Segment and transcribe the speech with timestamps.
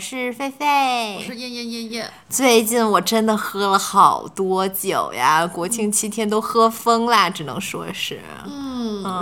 [0.00, 2.10] 是菲菲，我是燕燕燕燕。
[2.30, 8.18] 最近我真的喝了好多酒呀，国庆七天都喝疯啦，只能说是。
[8.46, 8.69] 嗯，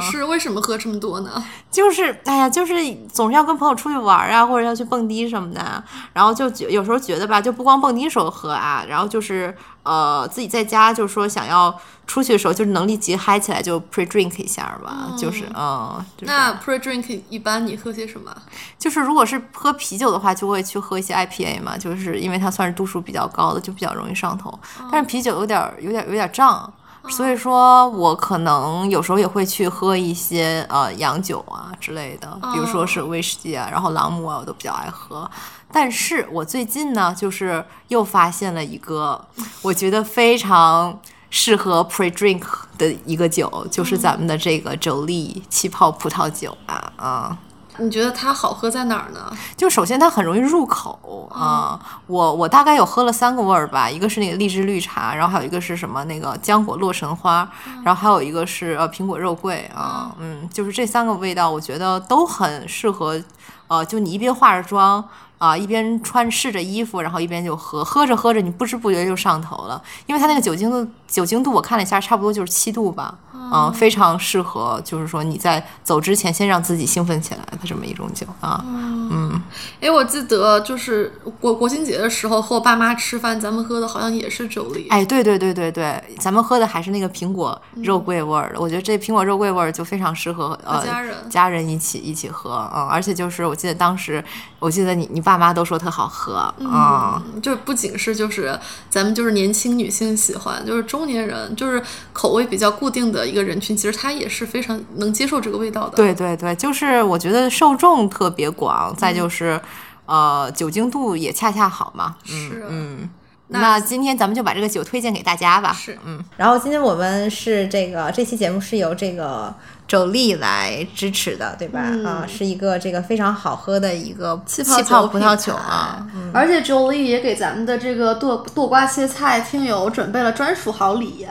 [0.00, 1.42] 是为什么喝这么多呢？
[1.70, 2.74] 就是哎呀，就是
[3.12, 5.82] 总是要跟朋友出去玩啊，或者要去蹦迪什么的，
[6.12, 16.04] 然后就觉有时候觉得吧，就不光蹦迪时候喝啊，然后就是呃自己在家就是说想要出去的时候，就是能立即嗨起来，就 pre drink 一下吧，就是嗯。
[16.20, 18.34] 那 pre drink 一般你喝些什么？
[18.78, 24.58] 就是如果是喝啤酒的话，就会去喝一些 IPA 嘛，就是因为它算是度数比较高的，就比较容易上头。
[24.90, 26.72] 但是啤酒有点有点有点胀。
[27.10, 35.28] 所以说，我可能有时候也会去喝一些呃洋酒啊之类的，比如说是威士忌啊，然后朗姆啊，我都比较爱喝。
[35.72, 39.26] 但是我最近呢，就是又发现了一个
[39.62, 40.98] 我觉得非常
[41.30, 42.42] 适合 pre drink
[42.78, 47.38] 的一个酒，就是咱们的这个周丽气泡葡萄酒啊啊。
[47.78, 49.30] 你觉得它好喝在哪儿呢？
[49.56, 57.48] 就首先它很容易入口啊，我我大概有喝了三个味儿吧，一个是那个荔枝绿茶，然后还有一个是什么那个浆果洛神花，
[57.84, 63.20] 然后还有一个是呃苹果肉桂啊，嗯，就是这三个味道，我觉得都很适合，
[63.68, 65.04] 呃，就你一边化着妆。
[65.38, 79.40] 啊，一边穿试着衣服，然后一边就喝，喝着喝着，你不知不觉就上头了，因为它那个酒精度，酒精度我看了一下，差不多就是七度吧，嗯，非常适合，就是说你在走之前先让自己兴奋起来的这么一种酒啊，嗯，
[79.80, 94.22] 哎，我记得就是国国庆节的时候和我爸妈吃饭，咱们喝的好像也是酒里，哎，对对对对对，咱们喝的还是那个苹果肉桂味儿的，我觉得这苹果肉桂味儿就非常适合呃家人家人一起一起喝，嗯，而且就是我记得当时，
[94.58, 95.22] 我记得你你。
[95.28, 101.82] 爸妈都说特好喝啊，就不仅是就是咱们就是年轻女性喜欢，就是中年人就是
[102.12, 105.96] 口味比较固定的一个人群，其实他也是非常能接受这个味道的。
[105.96, 109.60] 对对对，就是我觉得受众特别广，再就是
[110.06, 112.16] 呃酒精度也恰恰好嘛。
[112.24, 113.08] 是，嗯，
[113.48, 115.72] 那今天咱们就把这个酒推荐给大家吧。
[115.72, 119.54] 是，嗯，然后今天我们是这个这期节目是由这个。
[119.88, 121.80] 周丽来支持的，对吧？
[122.04, 126.06] 啊，是一个这个非常好喝的一个气泡葡萄酒啊。
[126.34, 131.26] 而且周丽也给咱们的这个剁剁瓜切菜听友准备了专属好礼。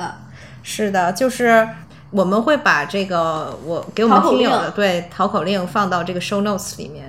[0.64, 1.70] 是的，就是
[2.10, 7.08] 我们会把这个我给我们听友的对淘口令放到这个 show notes 里面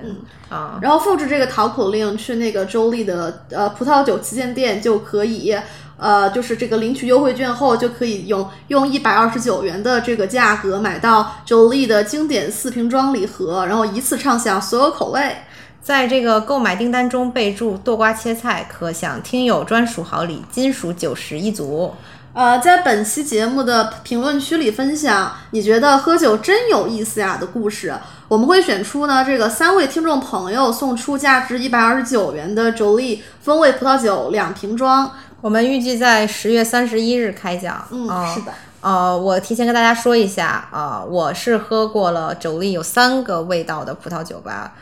[0.49, 5.57] 啊，然后复制这个淘口令去那个周丽的呃葡萄酒旗舰店就可以。
[5.99, 15.35] 呃，就是这个领取优惠券后，就可以用用一百二十九元的这个价格买到 Jolie 的经典四瓶装礼盒，然后一次畅享所有口味。
[15.81, 21.93] 在这个购买订单中备注“剁瓜切菜”，可享听友专属好礼——金属九十一组。
[22.31, 27.93] 呃，在本期节目的评论区里分享你觉得喝酒真有意思呀的故事，
[28.27, 35.11] 我们会选出呢这个三位听众朋友送出价值一百二十九元的 Jolie 风味葡萄酒两瓶装。
[35.41, 37.87] 我们预计在十月三十一日开奖。
[37.91, 38.53] 嗯，是的。
[38.81, 44.73] 呃，我提前跟大家说一下，啊，我是喝过了酒力有三个味道的葡萄酒吧，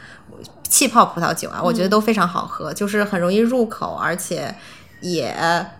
[0.69, 4.53] 气泡葡萄酒啊，我觉得都非常好喝，就是很容易入口，而且
[5.01, 5.35] 也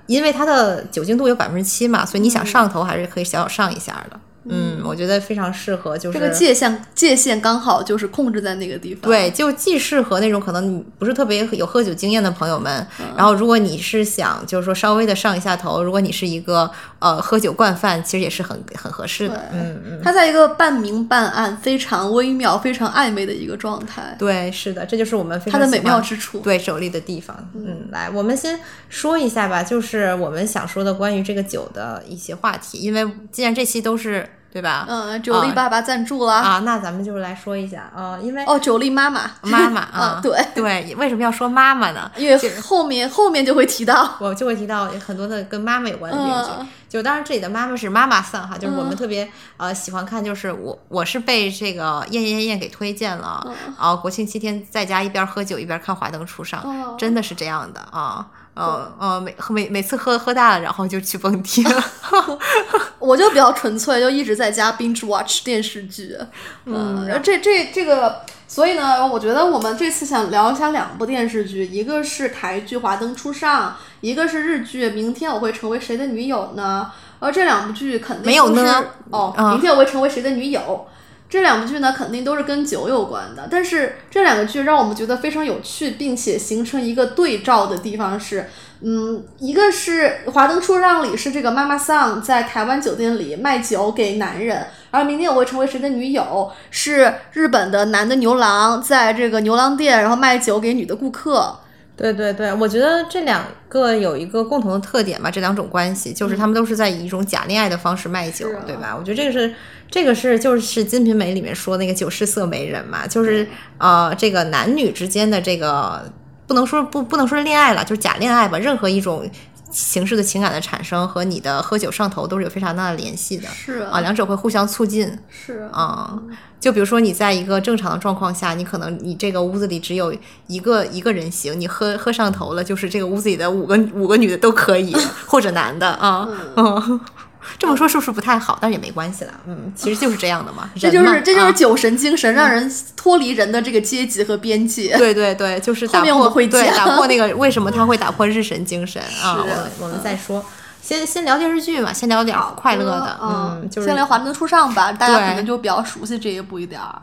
[0.07, 4.19] 因为它的酒精度有百分之七嘛，所以你想上头还是可以小小上一下的。
[4.49, 9.03] 嗯，我觉得非常适合，就是这个界限界限刚好就是控制在那个地方。
[9.03, 16.69] 对，就既适合那种可能你不是特别有喝酒经验的朋友们，然后如果你是想就是说稍微的上一下头，如果你是一个
[16.99, 19.49] 呃喝酒惯犯，其实也是很很合适的。
[19.51, 24.15] 嗯嗯，它在一个半明半暗、非常微妙、非常暧昧的一个状态。
[24.17, 27.35] 对，是的，这就是我们它的美妙之处，对手力的地方。
[27.53, 34.27] 嗯，来，我们先说一下吧，就是我们想说的关于这个酒的一些话题，因为既然这期都是。
[34.57, 34.85] 对吧？
[34.89, 42.11] 嗯，九力爸爸赞助了啊，那咱们就是来说一下啊，因为哦，九力妈妈，妈妈 啊，对对，为什么要说妈妈呢？
[42.17, 46.51] 因为后面后面就会提到， 我就会提到很多的跟妈妈有关的电视剧。
[46.89, 53.45] 就当然这里的妈妈是妈妈桑哈，就是我们特别呃喜欢看，就是我我是被这个燕燕燕给推荐了，
[53.77, 58.25] 然后国庆七天在家一边喝酒一边看华灯初上，真的是这样的啊。
[58.25, 58.25] 呃
[58.57, 61.83] 呃，每每每次喝喝大了，然后就去蹦迪了。
[62.99, 66.17] 我就比较纯粹，就一直在家 binge watch 电视剧。
[66.65, 73.69] 嗯，然后这这这个，所以呢，我觉得我们这次想聊一下两部电视剧，一个是台剧《华灯初上》，
[74.01, 76.91] 一个是日剧《明天我会成为谁的女友》呢？
[77.19, 78.65] 而这两部剧肯定都是
[79.11, 80.87] 哦，明天我会成为谁的女友。
[81.29, 83.47] 这两部剧呢，肯定都是跟酒有关的。
[83.51, 88.49] 但是这两个剧让我们觉得非常有趣，并且形成一个对照的地方是，
[88.81, 101.59] 嗯，一个是《华灯初上》里是这个妈妈桑在台湾酒店里卖酒给男人，而明天我会成为谁的女友是日本的男的牛郎在这个牛郎店然后卖酒给女的顾客。
[101.97, 108.95] 对对对，我觉得这两个有一个共同的特点吧，这两种关系就是他们都是在以一种假恋爱的方式卖酒，啊对吧？
[108.95, 109.53] 我觉得这个是
[109.89, 113.47] 这个是就是《金瓶梅》里面说那个酒是色媒人嘛，就是
[113.79, 116.09] 呃这个男女之间的这个
[116.45, 119.27] 不能说不不能说是恋爱了，就是假恋爱吧，任何一种。
[119.71, 125.69] 形式的情感的产生和你的喝酒上头都是有非常大的联系的，是啊，两者会互相促进，是。
[125.71, 126.17] 啊、
[126.59, 130.15] 就比如说你在一个正常的状况下，你可能你这个屋子里只有
[130.47, 134.95] 一个一个人行，你喝喝上头了，就是这个屋子里的五个五个女的都可以，
[135.27, 136.99] 或者男的啊，嗯，
[137.57, 138.57] 这么说是不是不太好？
[138.61, 144.97] 但是也没关系啦，嗯，其实就是这样的嘛， 这就是这就是啊酒神精神，让人脱离人的这个阶级和边界。
[144.97, 149.37] 对对对，就是打后面我会讲对打破那个为什么他会打破日神精神 啊？
[149.37, 150.43] 我我们再说，
[150.81, 157.01] 先先聊电视剧嘛，先聊点快乐的，嗯，就是先聊《华灯初上》吧，大家可能就比较熟悉这一部一点儿。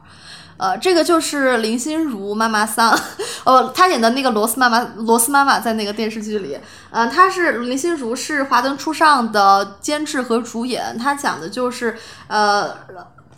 [0.57, 2.99] 呃，这个就是林心如妈妈桑，
[3.45, 6.59] 呃，她演的那个罗斯妈妈，罗斯妈妈在那个电视剧里，
[6.91, 11.97] 呃，她是林心如是《华灯初上》的监制和主演，她讲的就是
[12.29, 12.75] 呃。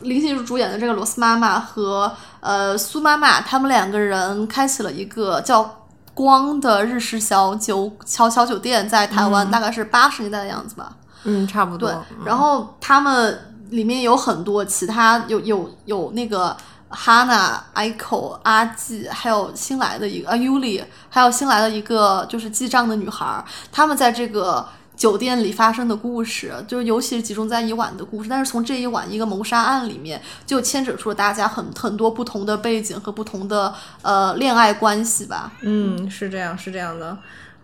[0.01, 10.93] 林心如主演的这个罗斯妈妈和呃苏妈妈，他们两个人开启了一个叫光的日式小酒小小酒店，在台湾，大概是八十年代的样子吧。
[11.25, 16.55] 嗯，差不多对，，然后他们里面有很多其他有有有那个
[16.97, 24.67] 哈娜、Aiko、阿季，还有新来的一个啊 Yuli，还有新来的一个就是记账的女孩儿，他们在这个。
[24.97, 35.53] 酒店里发生的故事，就是尤其是集中在一晚的故事，但是从这一晚一个谋杀案里面，就牵扯出了大家很很多不同的背景和不同的呃恋爱关系吧。
[35.61, 37.15] 嗯，是这样，是这样的。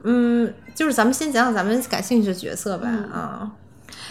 [0.02, 2.86] 嗯，就是咱们先讲讲咱们感兴趣的角色吧。
[2.86, 3.50] 嗯啊，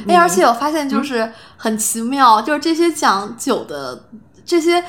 [0.08, 4.04] 哎，而且我发现就是很奇妙，就是这些讲酒的
[4.44, 4.84] 这些。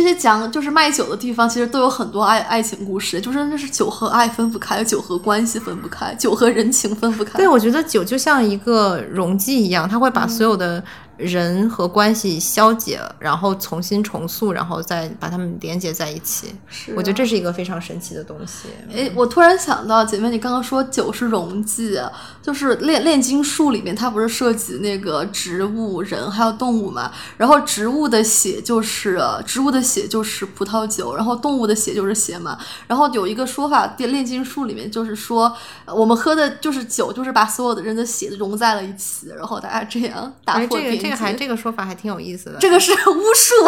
[0.00, 7.36] 这些讲就是卖酒的地方，其实都有很多爱爱情故事，就是那是酒和爱分不开，酒和关系分不开，酒和人情分不开。
[7.36, 10.80] 对，我觉得酒就像一个溶剂一样，它会把嗯所有的
[11.18, 16.54] 人和关系消解，然后重新重塑，然后再把它们连接在一起。
[16.68, 18.68] 是我觉得这是一个非常神奇的东西。
[18.94, 21.98] 哎，我突然想到，姐妹，你刚刚说酒是溶剂，
[22.40, 27.10] 就是炼炼金术里面，它不是涉及那个植物、人还有动物嘛？
[27.36, 32.56] 然后植物的血就是植物的血就是葡萄酒，然后动物的血就是血嘛。
[32.86, 35.52] 然后有一个说法，炼炼金术里面就是说，
[35.84, 41.07] 呃我们喝的就是酒，就是把所有的人的血融在了一起，然后大家这样打哎，破边界。
[41.08, 42.58] 这个还这个说法还挺有意思的。
[42.58, 43.66] 这个是巫术。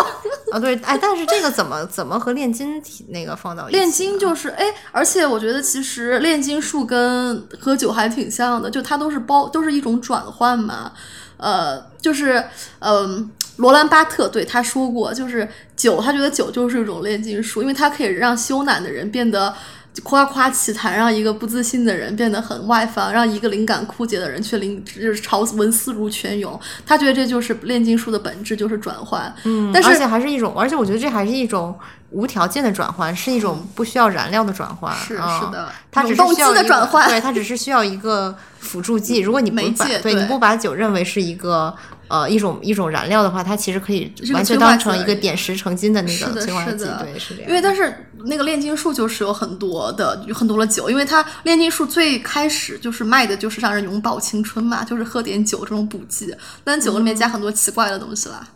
[0.52, 3.78] 啊，对，哎，但是这个怎么怎么和炼金体那个放到一起？
[3.78, 10.92] 炼金就是哎，而且我觉得其实炼金术跟喝酒还挺像的，就它都是包都是一种转换嘛。
[11.36, 12.44] 呃，就是
[12.80, 19.54] 嗯、罗兰巴特对他说过，就是酒，他觉得酒就是一种炼金术，因为它可以让羞赧的人变得。
[20.04, 26.58] 夸夸其谈，让一个不自信的人变得很外放，让一个灵感枯竭的人却灵就是潮文思如泉涌。
[26.86, 29.34] 他觉得这就是炼金术的本质，就是转换。
[29.44, 31.76] 嗯，但是而且还是一种，而且我觉得这还是一种
[32.10, 34.94] 无条件的转换，是一种不需要燃料的转换。
[34.96, 39.18] 是啊是的它只是永动机的需要一个转换对，它只是需要一个辅助剂。
[39.18, 41.74] 如果你不媒把对对你不把酒认为是一个
[42.10, 46.80] 呃一种一种燃料的话，它其实可以完全当成一个点石成金的那个催化剂。
[46.80, 47.48] 是的对，是这样。
[47.48, 58.46] 因为但是那个炼金术就是有很多的有很多的酒，因为它炼金术最开始就是卖的就是让人永葆青春嘛，就是喝点酒这种补剂，但酒里面加很多奇怪的东西啦。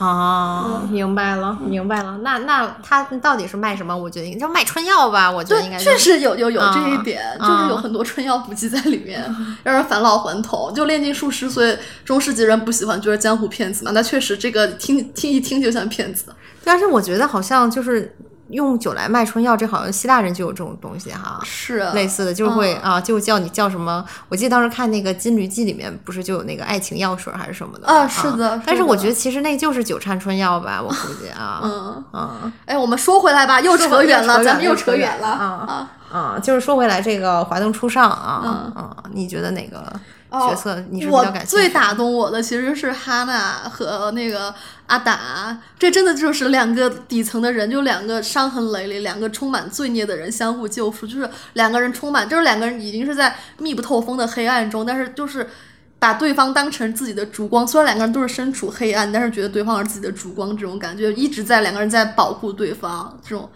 [0.00, 2.16] 啊，明白了，明白了。
[2.22, 3.94] 那那他到底是卖什么？
[3.94, 5.30] 我觉得应该叫卖春药吧。
[5.30, 9.22] 我觉得应该，是确实有有有啊这一点，啊就是有很多春药补剂在里面，
[9.62, 10.72] 让人返老还童。
[10.74, 13.90] 就炼金术师，所以中世纪人不喜欢，就是江湖骗子嘛。
[13.92, 16.24] 那确实这个听听一听就像骗子。
[16.64, 18.16] 但是我觉得好像就是
[18.50, 21.40] 用酒来卖春药，这好像希腊人就有这种东西哈。
[21.44, 24.04] 是类似的，就是会、嗯啊，就叫你叫什么？
[24.28, 35.90] 我记得当时看那个《金驴记》里面，不是就有那个爱情药水还是什么的啊是的但是我觉得其实那就是酒掺春药吧，我估计啊， 嗯，嗯哎，我们说回来吧，又扯远了，咱们又又扯扯远了啊啊。
[36.12, 39.92] 啊，就是说回来这个华灯初上啊，啊，你觉得哪个
[40.30, 41.46] 角色你是比较感兴趣？
[41.46, 44.54] 最打动我的其实是哈娜和那个
[44.86, 55.48] 阿达，这真的就是两个底层的人，就两个伤痕累累、两个充满罪孽的人相互救赎，就是两个人充满，就是两个人已经是在密不透风的黑暗中，但是就是。
[56.00, 63.46] 把对方当成自己的烛光，虽然两个人都是身处黑暗，但是觉得对方是自己的烛光，这种感觉一直在两个人在保护对方，这种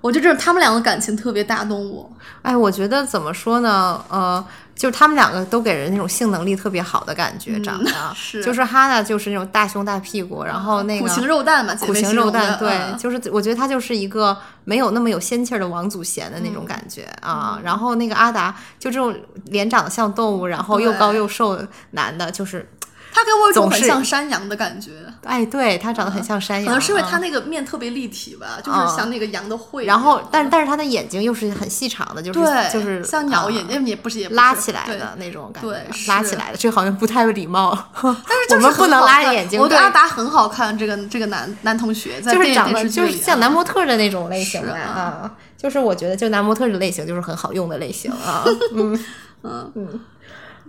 [0.00, 2.10] 我就这他们两个感情特别打动我。
[2.42, 4.02] 哎，我觉得怎么说呢？
[4.08, 17.58] 呃，就是他们两个都给人那种性能力特别好的感觉，长 得是就是哈娜就是那种大胸大屁股，然后那个苦情肉蛋嘛，姐苦情肉蛋，对，嗯就是我觉得他就是一个没有那么有仙气儿的王祖贤的那嗯种感觉、啊。
[17.62, 19.14] 然后那个阿达就这种
[19.46, 22.70] 脸长得像动物，然后又高又瘦的男的，就是
[23.12, 24.90] 他给我一种很像山羊的感觉。
[25.24, 28.88] 哎，对他长得很像山羊，可能是因为啊他那个面特别立体吧，就是嗯。
[28.96, 29.84] 像那个羊的喙。
[29.84, 37.76] 然后，但是但是他的眼睛又是很细长的，就是对，就是像鸟眼，啊睛，也不是也不是拉起来的那种感觉，对拉起来的，这好像不太有礼貌。
[38.02, 48.98] 但是就是我们不能拉着眼睛，我觉得阿达很好看，这个这个男男同学就是长得就是像啊男模特的那种类型啊，就是我觉得就男模特的类型就是很好用的类型啊，嗯。
[49.44, 49.70] 嗯。
[49.76, 50.00] 嗯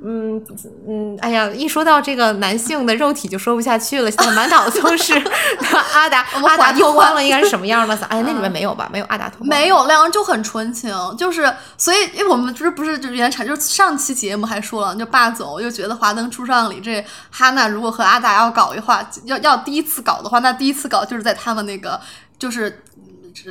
[0.01, 0.41] 嗯
[0.87, 5.13] 嗯，哎呀，一说到这个男性的肉体就说不下去了，现在满脑子都是
[5.93, 7.95] 阿达阿达脱光了应该是什么样的？
[8.05, 8.89] 哎，那里面没有吧？
[8.91, 21.99] 没有阿达脱光，没有，两个人就很纯情，就是所以，因为我们不是不是就原产，就是上期节目还说了，就霸总又觉得《华灯初上》里这哈娜如果和阿达要搞一话，要要第一次搞的话，那第一次搞就是在他们那个
[22.37, 22.83] 就是。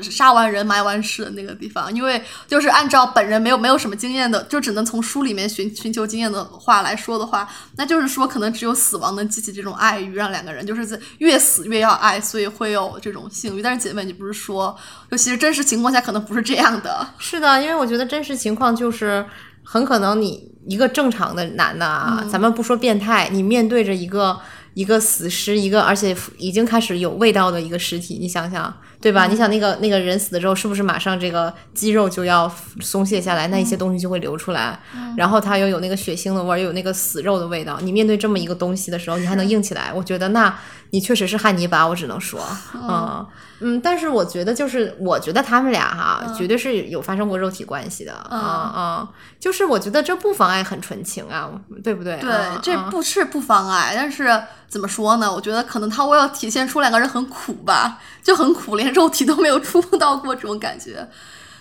[0.02, 13.62] 杀完人埋完尸的那个地方，因为就是按照本人没有没有什么经验的，就只能从书里面寻寻求经验的话来说的话，那就是说可能只有死亡能激起这种爱欲，让两个人就是在越死越要爱，所以会有这种性欲。
[13.62, 14.76] 但是姐妹，你不是说，
[15.10, 17.06] 就其实真实情况下可能不是这样的。
[17.18, 19.24] 是的，因为我觉得真实情况就是，
[19.64, 24.38] 很可能你一个正常的男的啊，咱们不说变态，你面对着一个
[24.74, 29.26] 一个死尸，一个而且已经开始有味道的一个尸体，你想想，对吧？
[29.26, 34.78] 你想那个那个人死了之后，是不是马上这个肌肉就要松懈下来，那一些东西就会流出来，
[35.16, 40.52] 然后它又有那个血腥的味儿，又有那个死肉的味道，你面对这么一个东西的时候，你还能硬起来，我觉得那
[40.90, 42.40] 你确实是汉尼拔，我只能说，
[42.74, 43.26] 嗯。
[43.60, 49.08] 嗯，但是我觉得就是，我觉得他们俩哈，绝对是有发生过肉体关系的啊啊、
[49.40, 51.50] 就是我觉得这不妨碍很纯情啊，
[51.82, 52.16] 对不对？
[52.20, 52.88] 对，啊这啊。
[52.88, 55.32] 不是不妨碍，但是怎么说呢？
[55.32, 61.08] 我觉得可能他为了体现出两个人很苦吧，就很苦，连肉体都没有触碰到过这种感觉。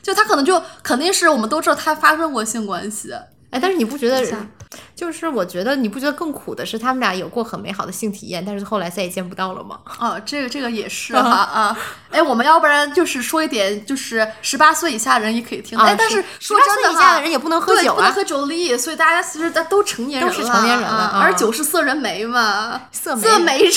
[0.04, 3.14] 就他可能就肯定是我们都知道他发生过性关系，
[3.52, 4.26] 哎，但是你不觉得？
[4.94, 9.80] 就是我觉得你不觉得更苦的是他们俩有过很美好的性体验，但是后来再也见不到了吗？
[10.00, 11.78] 哦，这个这个也是哈啊，
[12.12, 23.72] 哎，我们要不然就是说一点，就是十八岁以下人也可以听，啊哎，但是说18真的以下的人也不能喝酒啊不能喝酒力，所以大家其实都成年人了，都是成年人了而酒是色人梅嘛， 色梅 色梅人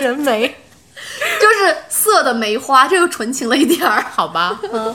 [0.00, 0.48] 人眉，
[1.40, 4.04] 就是色的梅花，这个纯情了一点儿。
[4.12, 4.94] 好吧，嗯，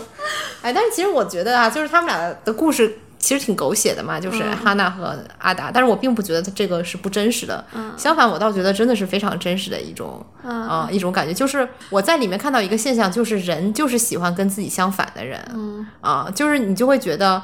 [0.61, 7.63] 哎，但是其实我觉得啊，就是他们俩的故事其实挺狗血的嘛，就是哈娜和阿达，但是我并不觉得这个是不真实的，
[7.95, 15.87] 相反，我倒觉得真的是非常真实的一种，啊、一种感觉，就是我在里面看到一个现象，就是人就是喜欢跟自己相反的人，嗯。
[16.01, 17.41] 啊，就是你就会觉得。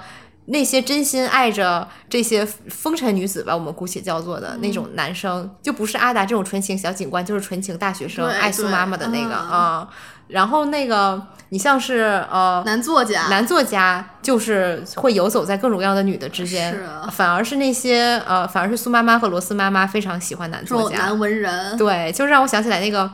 [0.52, 9.52] 那些真心爱着这些风尘女子吧，我们姑且叫做的那种男生，就不是阿达这种纯情小警官，就是纯情大学生爱苏妈妈的那个嗯。
[9.52, 9.90] 啊、
[10.30, 23.12] 然后那个你像是呃男作家，男作家就是会游走在各种各样的女的之间，是啊反而是那些呃，反而是苏妈妈和罗斯妈妈非常喜欢男作家，男文人，对，就让我想起来那个。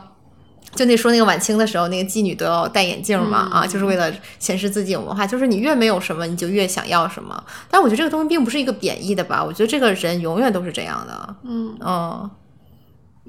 [0.74, 5.26] 就那说那个晚清的时候，那个妓女都要戴眼镜嘛，嗯啊，就是为了显示自己有文化。
[5.26, 7.42] 就是你越没有什么，你就越想要什么。
[7.70, 9.42] 但我觉得这个东西并不是一个贬义的吧？
[9.42, 11.36] 我觉得这个人永远都是这样的。
[11.44, 12.30] 嗯嗯，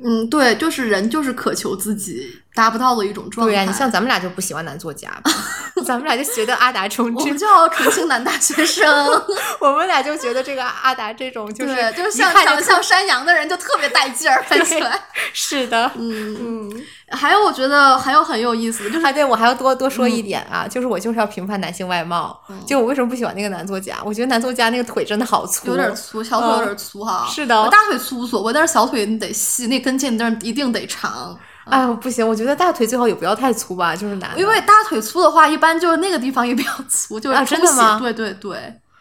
[0.03, 2.21] 嗯，对，就是人就是渴求自己
[2.57, 3.53] 达不到的一种状态。
[3.53, 5.09] 对呀、你像咱们俩就不喜欢男作家，
[5.85, 8.85] 咱们俩就觉得阿达充我这们叫重庆男大学生，
[9.61, 14.99] 我们俩就觉得这个阿达这种就是，就是像长得像山羊的人就特别带劲儿，看起来。
[15.31, 22.57] 是的，嗯，嗯，还有我觉得还有很有意思的，就是啊，对我还要多多说一点啊，就是我就是要评判男性外貌，嗯。
[22.65, 23.97] 就我为什么不喜欢那个男作家？
[24.03, 27.27] 我觉得男作家那个腿真的好粗，有点粗，小腿有点粗哈。
[27.29, 27.61] 是的。
[27.61, 31.37] 我大腿粗无所谓，但是小腿你得细，那根腱凳一定得长。
[31.69, 38.57] 哎，不行，我觉得大腿最好也不要太粗吧，就是男的，因为大腿粗的话，一般就是那个地方也比较粗，就是啊真的吗对对对。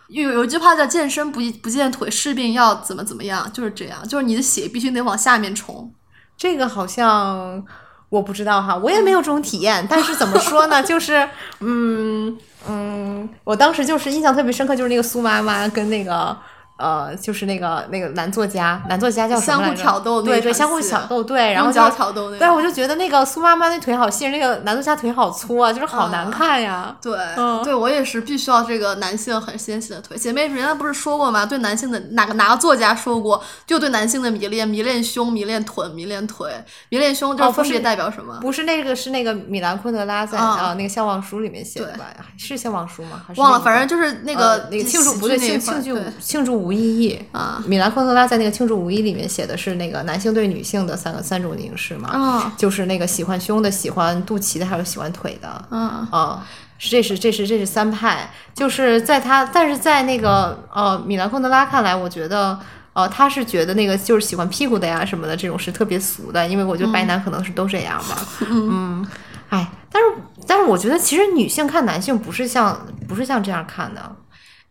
[0.09, 5.93] 有有一句话叫“健身不不见腿，势必要怎么怎么样”，就是这样，就是你的血必须得往下面冲。
[6.37, 7.61] 这个好像
[8.09, 9.85] 我不知道哈，我也没有这种体验。
[9.91, 16.37] 但是怎么说呢， 就是嗯嗯，我当时就是印象特别深刻，就是那个苏妈妈跟那个
[16.77, 22.55] 呃，就是那个那个男作家，男作家叫什么相互来着挑逗对对，相互戏挑逗，对，然后就挑逗那对，个。
[22.55, 26.95] 我就觉得那个苏妈妈那腿好细，那个男作家腿好粗啊，就是好难嗯看呀。
[27.01, 30.17] 对，嗯对我也是必须要这个男性很纤细的腿。
[30.17, 31.47] 姐妹，人家不是说过吗？
[31.47, 33.43] 对男性的哪个哪个作家说过？
[33.67, 36.53] 就对男性的迷恋，迷恋胸，迷恋臀，迷恋腿，
[36.91, 38.39] 迷恋胸，就分别代表什么？
[38.41, 42.05] 不是那个，是那个米兰昆德拉在啊啊那个《笑忘书》里面写的吧？
[42.37, 43.23] 是《笑忘书》吗？
[43.27, 47.19] 还是忘了，反正就是那呃个那个庆祝不对庆庆祝庆祝无意义。
[47.31, 47.63] 啊。
[47.67, 55.65] 米兰昆德拉在那个庆祝无意义里面写的是那个男性对女性的三个三种凝视嘛，啊就是那个喜欢胸的、喜欢肚脐的，还有喜欢腿的。
[55.71, 55.89] 嗯。
[56.11, 56.45] 啊，
[56.79, 62.59] 是这是这是这是三派，就是在他，但是在那个呃米兰昆德拉看来，我觉得。
[62.97, 68.17] 呃，他是觉得那个就是喜欢屁股的呀什么的，这种是特别俗的，因为我觉得白男可能是都这样吧。
[68.49, 69.07] 嗯，
[69.51, 70.09] 哎，但是
[70.47, 74.01] 但是我觉得其实女性看男性不是像不是像这样看的，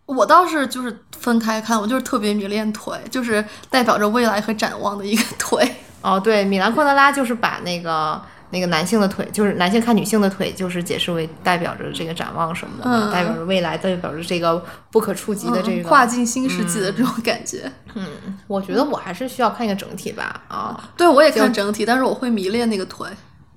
[0.05, 5.75] 我倒是就是分开看，我就是特别迷恋腿，就是代表着未来和展望的一个腿。
[6.01, 8.21] 哦，对，米兰昆德拉就是把那个
[8.51, 15.89] 那个男性的腿，就是男性看女性的腿，就是解释为代表着这个展望什么的，嗯代表着未来，代表着这个不可触及的这嗯个。
[15.89, 17.71] 跨进新世纪的这种感觉。
[17.95, 18.05] 嗯
[18.45, 20.39] 我觉得我还是需要看一个整体吧。
[20.47, 23.09] 啊，对，我也看整体，但是我会迷恋那个腿，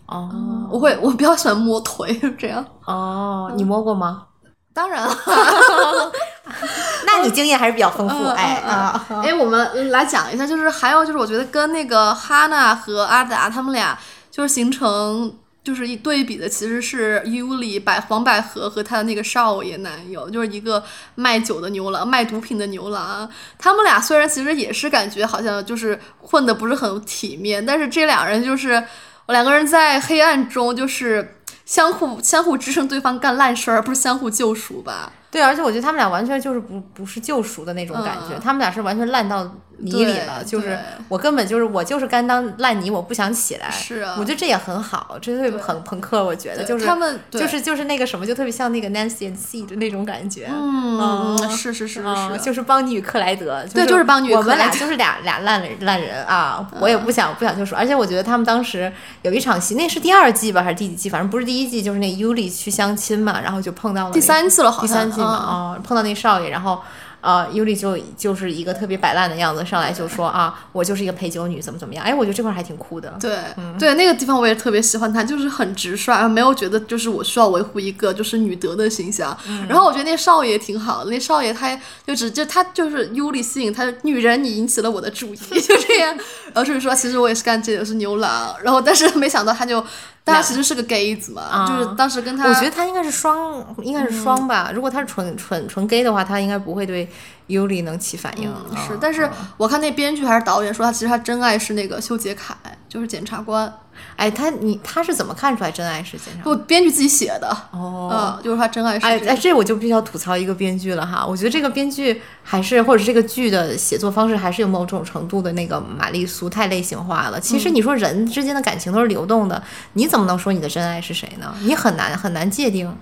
[0.07, 2.65] 哦我会我比较喜欢摸腿， 这样。
[2.87, 4.25] 哦，你摸过吗？
[4.73, 5.13] 当然了，
[7.07, 13.99] 那你经验还是比较丰富，嗯哎嗯啊，哎，我们来讲一下，就是还有就是，我觉得跟那个哈娜和阿达他们俩
[14.31, 20.83] 就是形成就是一对比的，其实是尤里百黄百合和他的那个少爷男友，就是一个
[21.15, 23.29] 卖酒的牛郎，卖毒品的牛郎。
[23.59, 28.83] 他们俩虽然其实也是感觉好像就是混的不是很体面，但是这两人就是
[29.27, 31.35] 两个人在黑暗中就是。
[31.69, 35.13] 相互相互支撑对方干烂事儿，而不是相互救赎吧？
[35.31, 39.45] 对，而且我觉得他们俩完全就是不不是救赎的那种感觉，嗯他们俩是完全烂到
[39.81, 40.77] 泥里了，就是
[41.09, 43.71] 我根本就是我就是甘当烂泥，我不想起来。
[43.71, 50.49] 是啊我觉得这也很好，这特别很朋克，我觉得就是他们就是就是那个什么，就特别像那个 Nancy and C 的那种感觉。
[50.51, 56.67] 嗯，嗯是是是是就是邦尼与克莱德，对就是邦尼与我们克莱德俩就是俩俩烂人烂人啊！
[56.81, 58.91] 我也不想不想救赎，而且我觉得他们当时
[59.23, 61.09] 有一场戏，那是第二季吧，还是第几季？
[61.09, 66.81] 反正不是第一季，就是那尤里去相亲嘛，然后就碰到了第三次了，好第像三季嘛，嗯哦，碰到那少爷，然后。
[67.21, 72.05] 呃，尤里就就是一个特别摆烂的样子，上来就说啊，我就是一个陪酒女，怎么怎么样？
[72.05, 73.13] 哎，我觉得这块还挺酷的。
[73.21, 73.37] 对、
[73.77, 79.37] 对，那个地方我也特别喜欢他，就是很直率，没有觉得就是我需要维护一个就是女德的形象。
[79.69, 81.77] 然后我觉得那少爷挺好的，那少爷他
[82.07, 86.17] 就只就他就是尤里吸引他，女人你引起了我的注意， 就这样。
[86.17, 88.55] 然后就是说，其实我也是干这个，是牛郎。
[88.63, 89.85] 然后但是没想到他就，
[90.29, 94.71] 但他其实是个 gay 子嘛，就是当时跟他，我觉得他应该是双，应该是双吧。
[94.75, 97.09] 如果他是纯纯纯 gay 的话，他应该不会对
[97.49, 98.49] 尤里能起反应。
[98.49, 102.57] 嗯是啊，但是我看那编剧还是导演说，他其实他真爱是那个修杰楷，
[102.89, 103.71] 就是检察官。
[104.15, 106.57] 哎，他你他是怎么看出来真爱是检察官？
[106.57, 108.37] 我编剧自己写的，哦。
[108.39, 111.27] 嗯，就是他真爱是这个哎哎，这我就必须要吐槽一个编剧了哈！
[111.27, 117.41] 我觉得这个编剧还是或者这个剧的写作方式还是有某种程度的那个玛丽苏太类型化了。
[117.41, 119.61] 其实你说人之间的感情都是流动的，
[119.95, 121.53] 你怎么能说你的真爱是谁呢？
[121.63, 122.97] 你很难很难界定。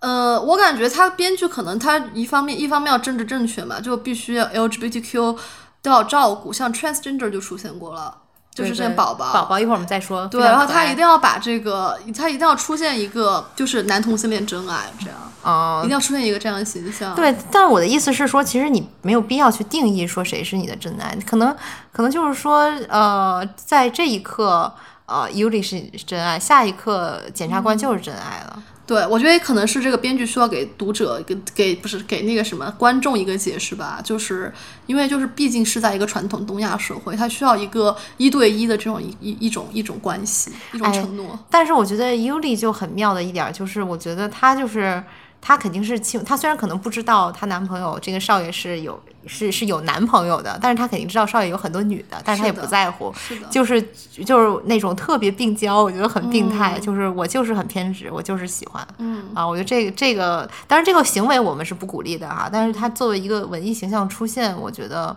[0.00, 5.36] 呃，我感觉他编剧可能他一方面一方面要政治正确嘛，就必须要 LGBTQ
[5.82, 8.16] 都要照顾，像 transgender 就出现过了，
[8.54, 9.32] 就是像宝宝。
[9.32, 10.26] 宝宝一会儿我们再说。
[10.26, 17.14] 对，然后他一定要把这个，他一定要出现一个就是男同性恋真爱这样，嗯一定要出现一个这样的形象。
[17.14, 21.56] 对，但是我的意思是说，其实你没有必要去定义说谁是你的真爱，可能
[21.92, 24.72] 可能就是说，呃，在这一刻，
[25.06, 28.62] 呃，尤里是真爱，下一刻检察官就是真爱了。
[28.88, 34.50] 对，我觉得可能是这个编剧需要给读者给给不是给那个什么观众一个解释吧，就是
[34.86, 41.38] 因为就是毕竟是在一个传统东亚社会，它需要一个一对一的这种一一一种一种关系，一种哎承诺。
[41.50, 45.04] 但是我觉得尤里就很妙的一点儿就是，我觉得他就是
[45.40, 53.80] 她肯定是清，她虽然可能不知道她男朋友这个少爷是有是是有男朋友的，但是她肯定知道少爷有很多女的，但是她也不在乎，是的，就是
[54.24, 56.80] 就是那种特别病娇，我觉得很病态，嗯。
[56.80, 59.28] 就是我就是很偏执，我就是喜欢，嗯。
[59.34, 65.14] 啊，我觉得这个这个，当然这个行为我们是不鼓励的哈，但是她作为一个文艺形象出现，我觉得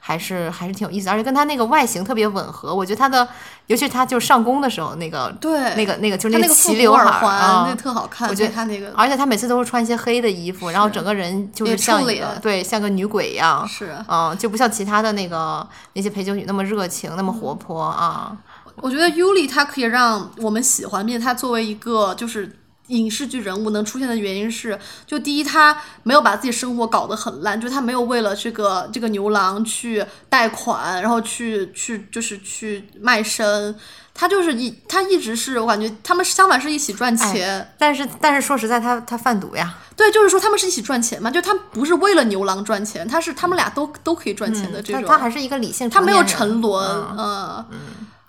[0.00, 3.28] 还是还是挺有意思，而且跟他那个外形特别吻合，我觉得他的，
[3.66, 13.94] 尤其是他就是上工的时候那个对，那个那个就是他那个齐刘海儿环、啊那，特好看，我觉得对他那个而且他每次都是穿一些黑的衣服，然后整个人就是像一个对像个女鬼一样，是。
[14.08, 18.36] 嗯，就不像其他的那个那些陪酒女那么热情，那么活泼啊。
[18.76, 22.59] 我觉得 Yuli 她可以让我们喜欢，并且她作为一个就是
[22.90, 33.74] 影视剧人物能出现的原因是，就第一，他没有把自己生活搞得很烂，就他没有为了这个这个牛郎去贷款，然后去去就是去卖身，
[34.12, 46.84] 他就是一他一直是我感觉他们相反是一起赚钱，但是但是说实在，他他贩毒呀，对，就是说他们是一起赚钱嘛，就他不是为了牛郎赚钱，他是他们俩都都可以赚钱的这种，他他还是一个理性他没有沉沦，
[47.16, 47.64] 嗯。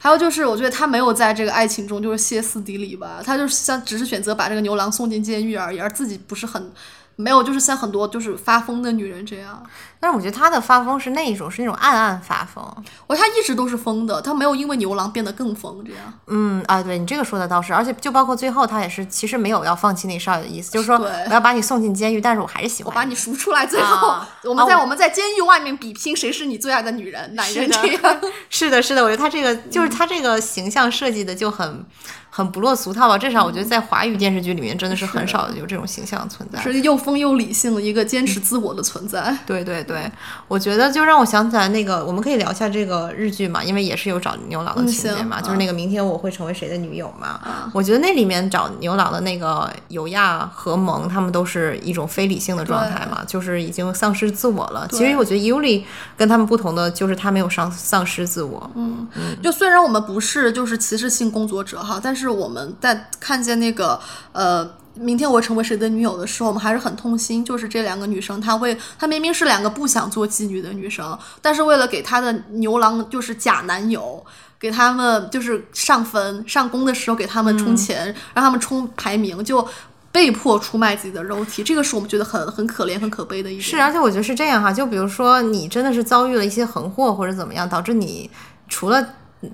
[0.03, 6.71] 还有就是，我觉得他没有在这个爱情中就是歇斯底里吧，他就是像只是选择把这个牛郎送进监狱而已，而自己不是很
[7.15, 9.63] 没有就是像很多就是发疯的女人这样。
[9.99, 12.65] 但是我觉得她的发疯是那一种，是那种暗暗发疯。
[13.05, 16.01] 我她一直都是疯的，她没有因为牛郎变得更疯这样。
[16.25, 28.21] 嗯啊，对你这个说的倒是，而且就包括最后她也是，其实没有要放弃那少爷的意思，就是说我要把你送进监狱，但是我还是喜欢我把你赎出来，最后、啊我们在、啊我我们在监狱外面比拼谁是你最爱的女人男人这样。
[28.49, 31.85] 是的，是的，我觉得他这个就是他这个形象设计的就很
[32.31, 33.15] 很不落俗套吧。
[33.17, 36.59] 至少我觉得在华语电视剧里面真的是很少有这种形象存在。
[36.61, 39.37] 是又疯又理性的一个坚持自我的存在。
[39.45, 40.11] 对对对，
[40.47, 47.27] 我觉得就让我想起来那个，我们可以聊一下这个日剧嘛，因为也是有找牛郎的嗯情节嘛，行就是那个明天我会成为谁的女友嘛。
[47.27, 54.87] 啊我觉得那里面找牛郎的那个尤亚和萌，他们都是一种非理性的状态嘛，就是已经丧失自我了。
[54.91, 55.83] 其实我觉得 Yuli
[56.17, 58.69] 跟他们不同的就是他没有丧丧失自我。
[58.75, 59.07] 嗯，
[59.43, 63.99] 就虽然我们不是就是歧视性工作者哈，但是我们在看见那个
[64.31, 64.69] 呃。
[64.93, 67.45] 明天我成为谁的女友的时候，我们还是很痛心。
[67.45, 74.21] 就是这两个女生，她为她明明是两个不想做妓女的女生，但是为了给她的牛郎就是假男友，
[74.59, 79.65] 给他们就是上坟上工的时候给他们充钱，让他们充排名，就
[80.11, 81.63] 被迫出卖自己的肉体。
[81.63, 83.63] 这个是我们觉得很很可怜、很可悲的一点。
[83.63, 88.29] 是，而且我觉得是这样哈，就比如说你真的是遭遇了一些横祸或者怎么样，导致你
[88.67, 89.01] 除了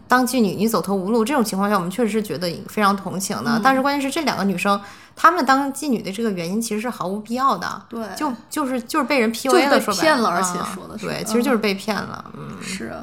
[0.08, 3.60] 当妓女你走投无路这种情况下，我们确实是觉得非常同情的。
[3.64, 4.80] 但是关键是这两个女生，
[5.16, 7.82] 她们当妓女的这个原因其实是毫无必要的。
[7.90, 12.26] 对就就是就是被人就是 PUA 了，说白骗了而且啊说的是对，其实就是被骗了。
[12.38, 12.94] 嗯，是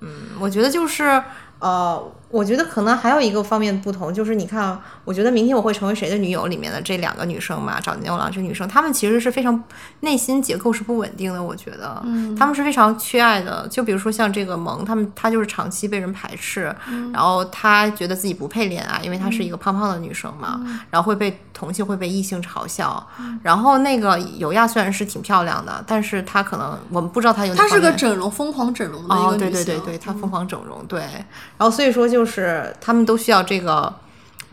[0.00, 1.22] 嗯我觉得就是
[1.60, 9.62] 呃，我觉得可能还有一个方面不同，就是你看，我觉得明天我会成为谁的女友里面的这两个女生嘛，找牛郎这女生，她们其实是非常
[10.00, 13.68] 内心结构是不稳定的，我觉得，嗯，她们是非常缺爱的。
[13.68, 16.74] 就比如说像这个萌，她们她就是长期被人排斥，
[17.12, 20.60] 然后她觉得自己不配恋爱，因为她是一个胖胖的女生嘛，
[20.90, 23.06] 然后会被同性会被异性嘲笑。
[23.42, 29.50] 然后那个尤亚虽然是挺漂亮的，但是她可能我们不知道她有哪她是个整容疯狂整容的一哦，个女性。
[29.52, 33.94] 对对对对，她疯狂整容，对，然后所以说就是就是他们都需要这个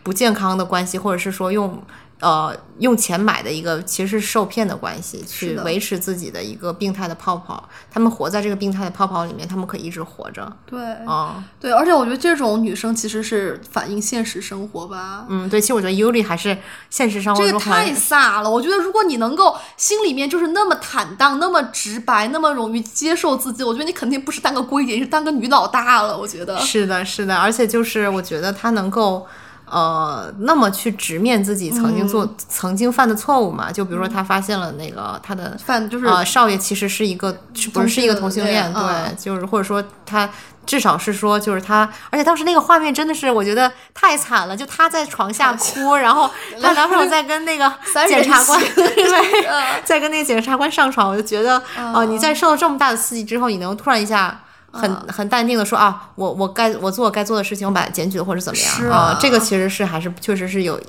[0.02, 1.82] 不健康的关系，或者是说用
[2.22, 7.68] 呃用钱买的一个其实是受骗的关系，去维持自己的一个病态的泡泡。
[7.90, 10.50] 他们活在这个病态的泡泡里面，他们可以一直活着。
[10.64, 15.26] 对嗯对，而且我觉得这种女生其实是反映现实生活吧。
[15.28, 16.56] 嗯，对，其实我觉得 Yuli 还是
[16.88, 18.48] 现实生活这个太飒了！
[18.48, 26.16] 我觉得如果你能够心里面就是那么坦荡、那么直白、那么容易接受自己，我觉得你肯定不是当个闺姐，你是当个女老大了。
[26.16, 29.26] 我觉得是的，是的，而且就是我觉得她能够。
[29.72, 33.72] 呃，那么去直面自己曾经做、曾经犯的错误嘛？
[33.72, 38.70] 就比如说，他发现了那个他的犯就是呃少爷其实是一个是不是是一个同性恋？
[38.74, 40.28] 对，就是或者说他
[40.66, 46.30] 至少是说就是他，而且当时那个画面真的是我觉得太惨了，就他在床下哭，然后
[46.60, 47.72] 她男朋友在跟那个
[48.06, 51.62] 检察官 对嗯，在跟那个检察官上床，我就觉得
[51.94, 54.38] 哦、你在受了这么大的刺激之后，你能突然一下。
[54.72, 60.80] 很很淡定的说啊，我我该我做我该做的事情，我把它检举了或者怎么样是啊这个其实是还是确实是有，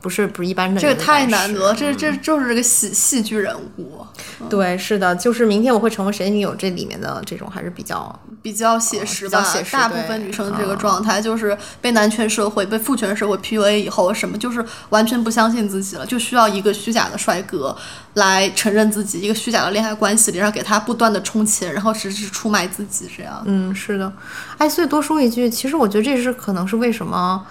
[0.00, 4.06] 不是不是一般的这个太难得，这这就是这个戏戏剧人物，
[4.48, 9.42] 对，是的，就是明天我会成为谁的女友，这里面的这种还是比较比较写实吧。
[9.70, 17.74] 大部分女生这个状态就是被男权社会、被父权社会 PUA 以后，什么就是完全不相信自己了，就需要一个虚假的帅哥
[18.14, 23.40] 来承认自己，一个虚假的恋爱关系里，然后给他不断的充钱，然后实质出卖自己，这样。
[23.46, 24.12] 嗯，是的，
[24.58, 27.46] 哎，所以多说一句，其实我觉得这是可能是为什么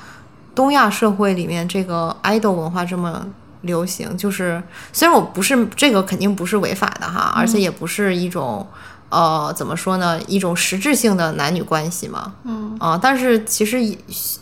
[0.54, 3.26] 东亚社会里面这个 idol 文化这么
[3.62, 4.18] 流行。
[4.18, 8.68] 就是虽然我不是这个肯定不是违法的哈，而且也不是一种
[9.12, 12.34] 呃怎么说呢，一种实质性的男女关系嘛。
[12.46, 13.78] 嗯啊、但是其实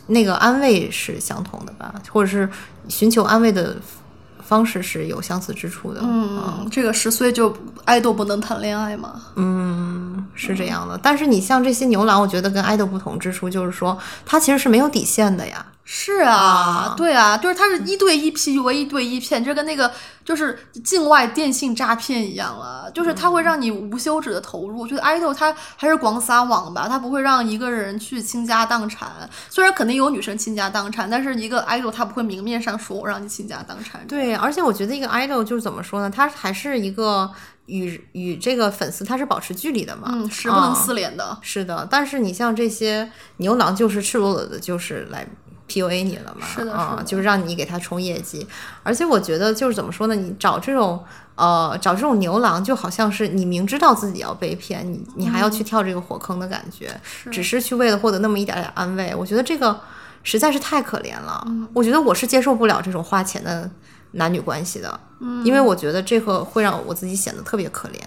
[0.07, 2.49] 那个安慰是相同的吧，或者是
[2.87, 3.75] 寻求安慰的
[4.41, 5.99] 方式是有相似之处的。
[6.01, 7.53] 嗯，这个十岁就
[7.83, 9.21] 爱豆不能谈恋爱嘛？
[10.35, 15.65] 是这样的，但是你像这些牛郎，我觉得跟爱豆不同之处就是说，他其实是没有底线的呀。
[15.91, 19.91] 是啊，对啊，就是他是一对一 PUA 一对一骗，这跟那个
[20.23, 24.79] 就是境外电信诈骗一样了，就是他会让你无休止的投入。
[24.81, 29.27] 我觉得 idol 他还是广撒网吧，他不会让一个人去倾家荡产。
[29.49, 34.05] 虽然肯定有女生倾家荡产，但是一个 idol 他不会明面上说我让你倾家荡产。
[34.07, 37.27] 对，而且我觉得一个 idol 就是怎么说呢，他还是一个
[37.65, 41.35] 与与这个粉丝他是保持距离的嘛，嗯，是不能撕脸的。
[41.41, 45.27] 是的，但是你像这些牛郎，就是赤裸裸的，就是来。
[45.69, 46.45] PUA 你了嘛？
[46.47, 48.45] 是的，啊，就是让你给他冲业绩，
[48.81, 50.15] 而且我觉得就是怎么说呢？
[50.15, 51.01] 你找这种
[51.35, 56.99] 呃找这种牛郎，就好像是你明知道自己要被骗，你你还要去跳这个火坑的感觉，
[57.31, 59.13] 只是去为了获得那么一点点安慰。
[59.15, 59.79] 我觉得这个
[60.23, 61.45] 实在是太可怜了。
[61.73, 63.69] 我觉得我是接受不了这种花钱的
[64.11, 64.99] 男女关系的，
[65.43, 68.01] 因为我觉得这个会让我自己显得特别可怜。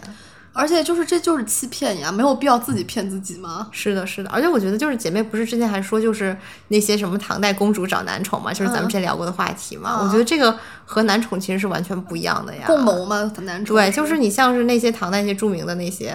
[0.54, 3.68] 而且就是这就是欺骗呀，没有必要自己骗自己吗？
[3.70, 4.28] 是的，是的。
[4.30, 6.36] 而且我觉得就是姐妹不是之前还说就是
[6.68, 10.02] 那些什么唐代公主找男宠嘛，就是咱们之前聊过的话题嘛。
[10.02, 12.64] 我觉得这个和男宠其实是完全不一样的呀。
[12.66, 13.32] 共谋嘛？
[13.42, 13.74] 男宠？
[13.74, 16.14] 对，就是你像是那些唐代一些著名的那些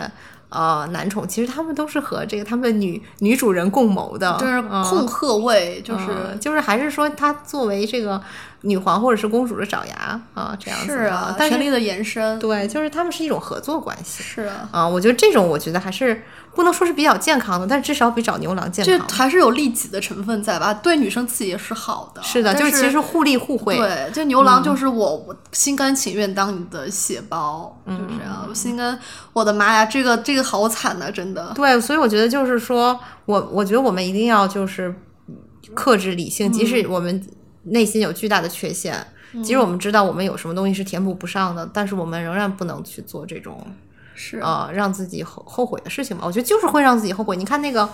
[0.49, 6.05] 呃男宠，其实他们都是和这个他们的女女主人共谋的，就是控鹤位，就是
[6.39, 8.21] 就是还是说他作为这个。
[8.61, 16.23] 女皇或者是公主的爪牙啊，这样子是啊，权力的延伸，对，就是他们是一种合作关系，是啊，啊，我觉得这种我觉得还是
[16.55, 20.73] 不能说是比较健康的，但至少比找牛郎健康，这还是有利己的成分在吧？
[20.73, 28.97] 对女生自己也是好的，是的，就是其实互利互惠，对，就牛郎就是我，我心甘情愿当你的血包，就这样，我心甘，
[29.33, 34.93] 我的妈呀，这个这个好惨呐，真的，对，所以我觉得就是说我，我觉得我们一定要就是
[35.75, 37.23] 克制理性，即使我们。
[37.71, 39.05] 内心有巨大的缺陷，
[39.43, 43.65] 即使我们知道我们有什么东西是填补不上的，但是我们仍然不能去做这种
[44.15, 46.23] 是呃让自己后后悔的事情吧。
[46.25, 47.35] 我觉得就是会让自己后悔。
[47.35, 47.87] 你看那个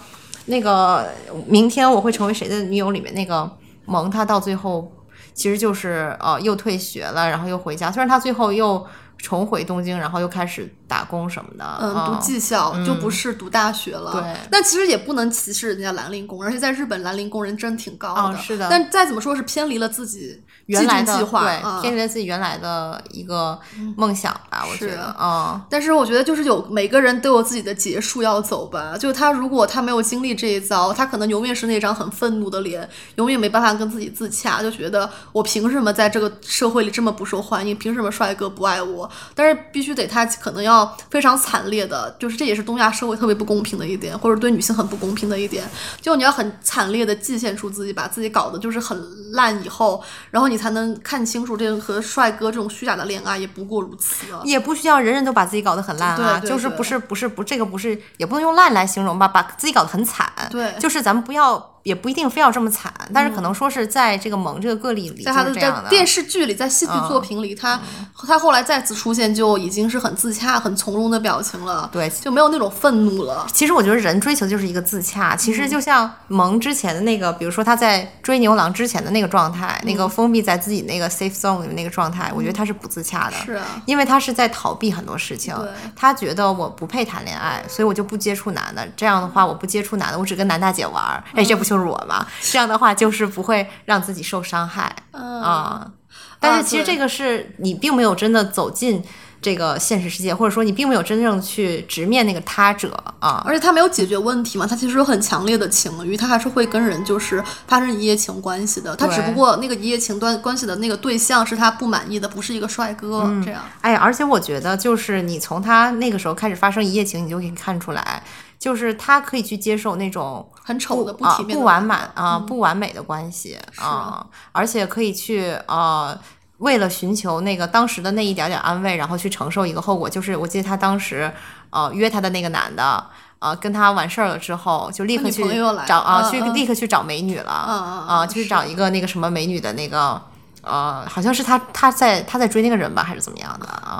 [0.45, 1.09] 那个
[1.47, 3.49] 明天我会成为谁的女友里面那个
[3.85, 4.91] 萌，她到最后
[5.33, 7.91] 其实就是呃又退学了，然后又回家。
[7.91, 8.85] 虽然她最后又
[9.23, 10.71] 重回东京，然后又开始。
[10.85, 14.11] 打工什么的，嗯，读技校就不是读大学了。
[14.11, 18.37] 对，但其实也不能歧视人家蓝领工人，而且在日本蓝领工人真挺高的。
[18.37, 23.59] 是的，但再怎么说是偏离了自己原来的计划，对，偏离了自己原来的一个
[23.97, 24.63] 梦想吧。
[24.69, 25.59] 我觉得，嗯。
[25.67, 28.95] 但是我觉得就是有每个人都有自己的结束要走吧。
[28.95, 37.75] 就是他如果他没有经历这一遭，他可能永远是那张很愤怒的脸，永远没办法跟自己自洽，就觉得我凭什么在这个社会里这么不受欢迎？
[37.75, 39.09] 凭什么帅哥不爱我？
[39.33, 41.63] 但是必须得他可能要非常惨。
[41.63, 45.63] 烈的，就是这也是东亚社会特别不公平的一点，或者对女性很不公平的一点。
[46.01, 54.25] 就你要很惨烈的祭献出自己，把自己搞得就是很烂以后，然后你才能看清楚，这个和帅哥这种虚假的恋爱也不过如此。
[54.43, 60.29] 也不需要人人都把自己搞得很烂啊，就是不是不是不这个不是也不能用烂来形容吧，把自己搞得很惨。
[60.51, 61.72] 对，就是咱们不要。
[61.83, 67.79] 也不一定非要这么惨，但是可能说是在这个萌这个个例里，在他的在电视剧里，在戏剧作品里，他
[68.27, 73.45] 他后来再次出现就已经是很自洽、很从容的表情了，对，就没有那种愤怒了。
[73.53, 75.35] 其实我觉得人追求就是一个自洽。
[75.35, 85.53] 其实就像萌之前的那个，比如说他在追牛郎之前的那个状态，那个封闭在自己那个 safe zone 里面那个状态，我觉得他是不自洽的，是啊，因为他是在逃避很多事情，
[85.95, 88.87] 他觉得我不配谈恋爱，所以我就不接触男的。
[88.95, 92.27] 这样的话，我不接触男的，我只跟男大姐玩，哎，这不就是我嘛？
[92.41, 95.91] 这样的话就是不会让自己受伤害啊，
[96.39, 99.03] 但是其实这个是你并没有真的走进
[99.41, 113.63] 这个现实世界，或者说你并没有真正去直面那个他者啊，而且他没有解决问题嘛，他其实有很强烈的情欲，他还是会跟人就是发生一夜情关系的，他只不过那个一夜情段关系的那个对象是他不满意的，不是一个帅哥这样。
[113.81, 118.21] 哎，而且我觉得就是你从他那个时候开始发生一夜情，你就可以看出来。
[118.63, 126.17] 就是他可以去接受那种很丑的、不体面、不完满啊、不完美的关系啊，而且可以去呃，
[126.59, 130.09] 为了寻求那个当时的那一点点安慰，然后去承受一个后果。
[130.09, 131.29] 就是我记得他当时
[131.71, 133.05] 呃约他的那个男的
[133.39, 135.43] 呃跟他完事儿了之后，就立刻去
[135.85, 140.21] 找啊，去立刻去找美女了啊，去找一个那个什么美女的那个
[140.61, 143.92] 呃，好像是他他在他在追那个人吧，还是怎么样的啊？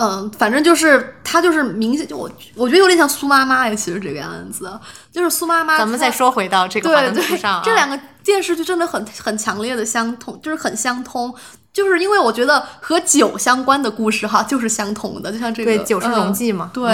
[0.00, 4.70] 嗯，反正就是他，就是明显就我，我觉得有点像苏妈妈呀，其实这个案子，
[5.10, 5.76] 就是苏妈妈。
[5.76, 11.34] 咱们再说回到这个对对，这两个电视剧真的很很强烈的相通，就是很相通，
[11.72, 16.92] 就是因为我觉得和酒相关的故事哈，就是相同的，就像这个对酒是溶剂嘛，对，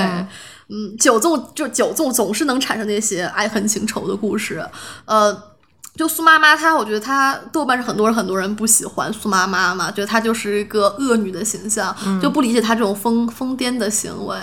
[0.70, 4.66] 嗯，酒纵就酒纵总是能产生那些爱恨情仇的故事，
[5.04, 5.53] 呃。
[5.96, 14.36] 就苏妈妈，她我觉得她豆瓣是很多人很多人不喜欢苏妈妈嘛，觉得她就是一个恶女的形象，就不理解她这种疯疯癫的行为。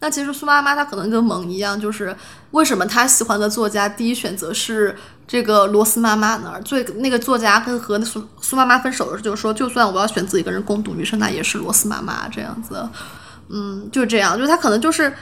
[0.00, 2.16] 那其实苏妈妈她可能跟萌一样，就是
[2.50, 4.96] 为什么她喜欢的作家第一选择是
[5.28, 6.60] 这个罗斯妈妈呢？
[6.64, 12.88] 最那个作家跟和苏苏妈妈分手的时候，就是说，就算我要选择一个人共度余生，那也是罗斯妈妈这样子。
[13.48, 15.12] 嗯，就这样，就是她可能就是。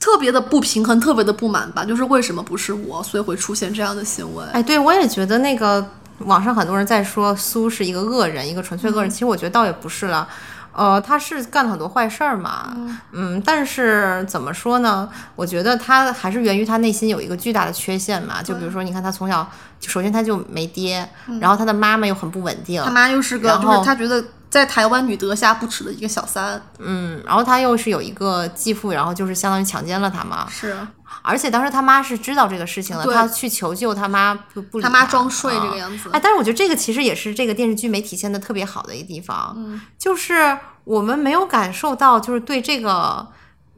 [0.00, 4.44] 特别的不平衡，特别的不满吧，就是为什么不是我，所以会出现这样的行为。
[4.52, 5.84] 哎，对我也觉得那个
[6.20, 10.28] 网上很多人在说苏是一个恶人，一个纯粹恶人，其实我觉得倒也不是了。
[10.72, 12.72] 呃，他是干了很多坏事儿嘛，
[13.10, 15.08] 嗯，但是怎么说呢？
[15.34, 18.40] 我觉得他还是源于他内心有一个巨大的缺陷嘛。
[18.40, 21.08] 就比如说，你看他从小，首先他就没爹，
[21.40, 24.24] 然后他的妈妈又很不稳定，他妈又是个，就是他觉得。
[24.50, 30.76] 在台湾女德下不耻的一个小三，嗯，然后他又是有一个继父，然后就是相当于强奸了他嘛，是，
[31.22, 34.90] 而且当时他妈是知道这个事情的，他去求救，他妈不不理他。
[34.90, 43.26] 妈装睡这个样子，哎，但是我觉得这个其实也是这个电视剧没体现的特别好的一个地方，嗯，就是我们没有感受到就是对这个。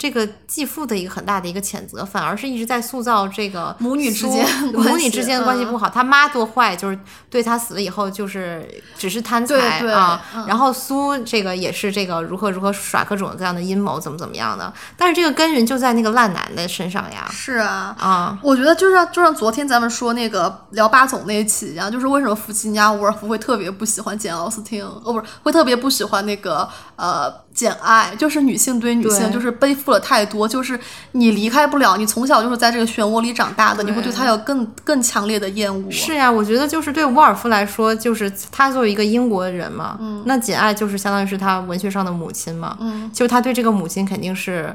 [0.00, 5.90] 这个继父的一个很大的一个谴责，反而是一直在塑造这个母女之间 母女之间的关系不好。
[5.90, 10.22] 他妈多坏，就是对他死了以后就是只是贪财啊。
[10.48, 14.72] 然后苏这个也是这个如何如何耍各种各样的阴谋，怎么怎么样的。
[14.96, 17.28] 但是这个根源就在那个烂男的身上呀。
[17.30, 27.30] 是啊啊，我觉得就像就像昨天咱们说那个聊八总那一期一样，就是为什么弗吉尼亚·伍尔夫会特别不喜欢简·奥斯汀，哦，不是会特别不喜欢那个呃。
[27.60, 30.80] 简爱就是女性对女性就是背负了太多，就是
[31.12, 35.90] 你离开不了，你从小就是在这个漩涡里长大的，你会对他有更更强烈的厌恶。
[35.90, 44.74] 是呀，我觉得就是对伍尔夫来说，就是他作为一个英国人嘛，嗯，那简爱就是相当于是他文学上的母亲嘛，嗯，就是他对这个母亲肯定是。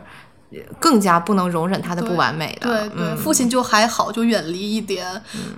[0.80, 5.06] 更加不能容忍他的不完美的，对对，父亲就还好，就远离一点，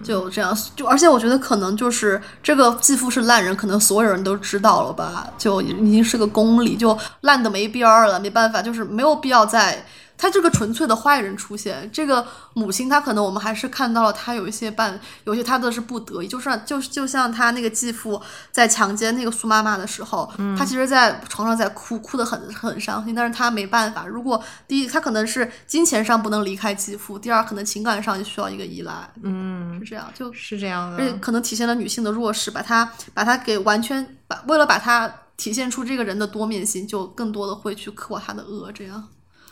[0.03, 0.57] 就这样。
[0.75, 9.85] 就而且我觉得可能就是这个继父是烂人，可能所有人都知道了吧，就已经是个公理，就烂的没边儿了，没办法，就是没有必要再。
[10.17, 12.25] 他这个纯粹的坏人出现，这个
[12.55, 18.19] 母亲她可能我们还是看到了她有一些办，有些她的是不得已，就算就就像他那个继父
[18.51, 24.07] 在强奸那个苏妈妈的时候，他其实在床上在哭，哭得很很伤心，但是他没办法。
[24.07, 29.07] 如果第一，他可能是金钱上不能离开继父；第二，可能情感上也需要一个依赖。
[29.21, 39.07] 嗯，是这样，就是这样的，而且可能体现了女性的弱势，把他把他给完全把为了把他体现出这个人的多面性，就更多的会去刻画他的恶，这样。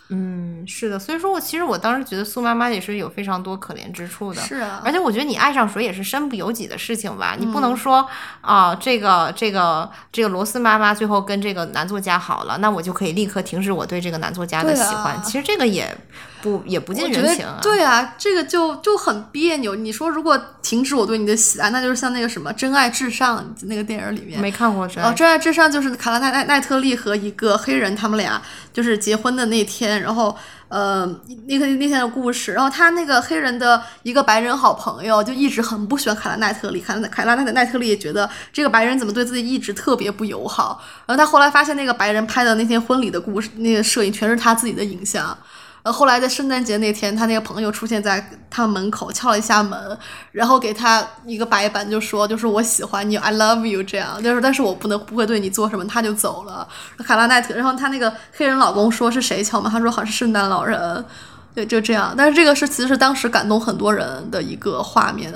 [0.09, 8.07] 嗯，是的，所以说我其实我当时觉得苏妈妈也是有非常多可怜之处的，是啊，而且我觉得你爱上谁也是身不由己的事情吧，你不能说
[8.41, 15.95] 啊，这个这个这个罗斯妈妈最后跟这个男作家好了，那我就可以立刻停止我对这个男作家的喜欢，其实这个也。
[16.45, 17.57] 不也不近人情啊！
[17.59, 19.73] 对啊，这个就就很别扭。
[19.73, 24.85] 你说如果停止我对你的喜爱，那就是像那个什么《真爱至上》那个电影里面没看过。
[24.85, 28.39] 哦，《真爱至上》就是卡拉奈奈奈特利和一个黑人，他们俩
[28.71, 31.03] 就是结婚的那天，然后呃
[31.47, 32.53] 那个那天的故事。
[32.53, 40.83] 然后他那个黑人的一个白人好朋友就一直很不喜欢卡拉奈特利，卡拉卡拉奈奈特利也觉得这个白人怎么对自己一直特别不友好。
[41.07, 45.35] 然后他后来发现那个白人拍的那天婚礼的故事，那个摄影全是他自己的影像。
[45.85, 49.95] 呃，后来在圣诞节那天，他那个朋友出现在他门口，敲了一下门，
[50.31, 56.67] 然后给他一个白板，就说：“就是我喜欢你，I love you。”这样，就是但是我不能不会对你做什么，他就走了。
[57.03, 59.71] 卡拉奈特，然后他那个黑人老公说是谁敲门？
[59.71, 61.05] 他说好像是圣诞老人。
[61.53, 62.15] 对，就这样。
[62.17, 65.31] 但是这个是其实是当时感动很多人的一个画面。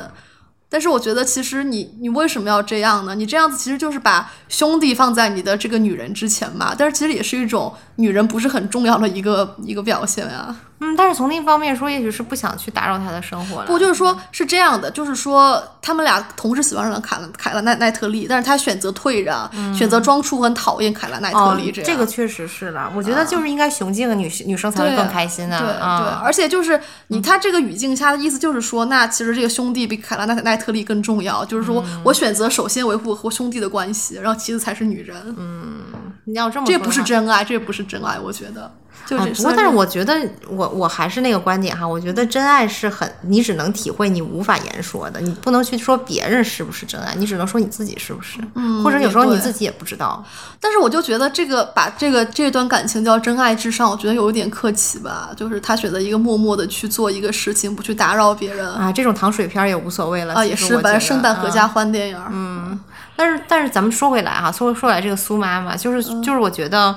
[0.70, 3.16] 但是我觉得，其实你你为什么要这样呢？
[3.16, 6.76] 你这样子其实就是把兄弟放在你的这个女人之前嘛。
[6.78, 10.56] 但是其实也是一种女人不是很重要的一个一个表现呀。
[10.82, 13.66] 嗯，但是从另一方面说，也许是不想去打扰他的生活了。
[13.66, 21.70] 不，就是说，是这样的，就是说，他们俩同时喜欢上了凯凯拉奈奈特利，但是他选择退让，选择装出很讨厌凯拉奈特利。
[21.70, 22.90] 这这个确实是了。
[22.96, 25.60] 我觉得就是应该雄竞的女女生才会更开心啊。
[25.60, 31.44] 对对，而且就是你他这个语境下的意思就是说，那其实这个兄弟比凯拉奈奈特例更重要。
[31.46, 35.18] 就是说我选择首先维护和兄弟的关系，然后其次才是女人。
[35.38, 35.82] 嗯，
[36.30, 38.72] 你要这么，这不是真爱，这不是真爱，我觉得。
[39.18, 40.14] 啊，不过但是我觉得
[40.50, 50.24] 我我还是那个观点哈，我觉得真爱是很你只能体会，你无法言说的，你不能去说别人是不是真爱，你只能说你自己是不是，嗯，或者有时候你自己也不知道。
[50.60, 62.80] 但是我就觉得这个把这个这段感情叫真爱至上，我觉得有一点客气吧，就是他选择一个默默的去做一个事情，不去打扰别人啊，这种糖水片也无所谓了啊，也是反正圣诞合家欢电影，嗯，
[63.20, 66.96] 但是但是咱们说回来哈，说说来这个苏妈妈，就是就是我觉得。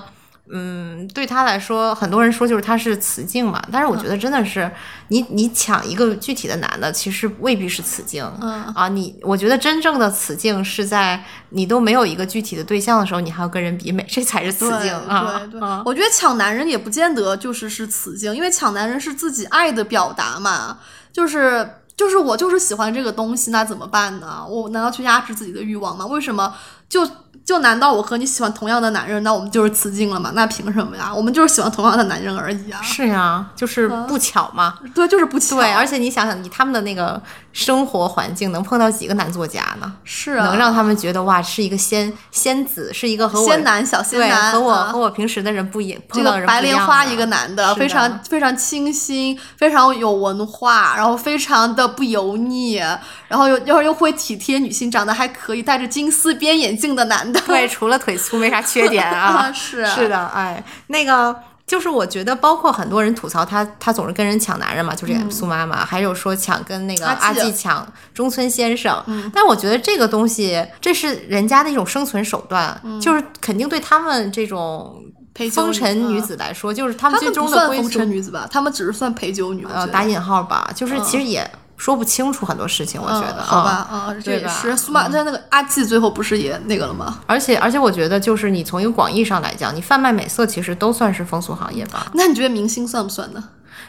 [0.54, 4.70] 嗯，对她来说，很多人说就是她是雌竞嘛，但是我觉得真的是
[5.08, 8.22] 你你抢一个具体的男的，其实未必是雌竞。
[8.42, 11.18] 嗯啊，你我觉得真正的雌竞是在
[11.50, 15.38] 你都没有一个具体的对象的时候，你还要跟人比美，这才是雌竞啊。
[15.38, 20.76] 对对，啊我觉得抢男人也不见得就是是雌竞，因为抢男人是自己爱的表达嘛，
[21.10, 21.66] 就是
[21.96, 24.44] 就是我就是喜欢这个东西，那怎么办呢？
[24.48, 26.06] 我难道去压制自己的欲望吗？
[26.06, 26.54] 为什么
[26.92, 27.08] 就
[27.42, 30.30] 就难道我和你喜欢同样的男人，那我们就是雌竞了吗？
[30.34, 31.10] 那凭什么呀？
[31.12, 32.82] 我们就是喜欢同样的男人而已啊。
[32.82, 34.74] 是呀，就是不巧嘛。
[34.94, 35.56] 对，就是不巧。
[35.56, 37.20] 对，而且你想想，以他们的那个
[37.52, 39.90] 生活环境，能碰到几个男作家呢？
[40.04, 52.74] 是啊，能让他们觉得哇，是一个仙仙子，是一个和我仙男小仙男和我啊和我平时的人不一，这个碰到的人不白莲花一个男的，非常非常清新，非常有文化，然后非常的不油腻，
[53.26, 57.40] 然后又又又会体贴女性，长得还可以，戴着金丝边眼镜的男的。
[57.46, 59.50] 对，除了腿粗没啥缺点啊。
[59.54, 69.02] 是是的，哎，那个就是我觉得，包括很多人吐槽他，他总是跟人抢男人嘛，就是苏妈妈，还有说抢跟那个嗯阿纪抢中村先生。
[69.32, 75.02] 但我觉得这个东西，这是人家的一种生存手段，就是肯定对他们这种
[75.54, 78.46] 风尘女嗯子来说，就是他们最终的归风尘女子吧？
[78.50, 79.66] 他们只是算陪酒女。
[79.72, 81.48] 呃，打引号吧，就是其实也
[81.82, 87.18] 说不清楚很多事情，我觉得，嗯、好吧，嗯啊，这也是苏马，但那个阿季最后不是也那个了吗？
[87.26, 92.06] 而且而且，我觉得就是你从一个广义上来讲，你贩卖美色其实都算是风俗行业吧。
[92.14, 93.42] 那你觉得明星算不算呢？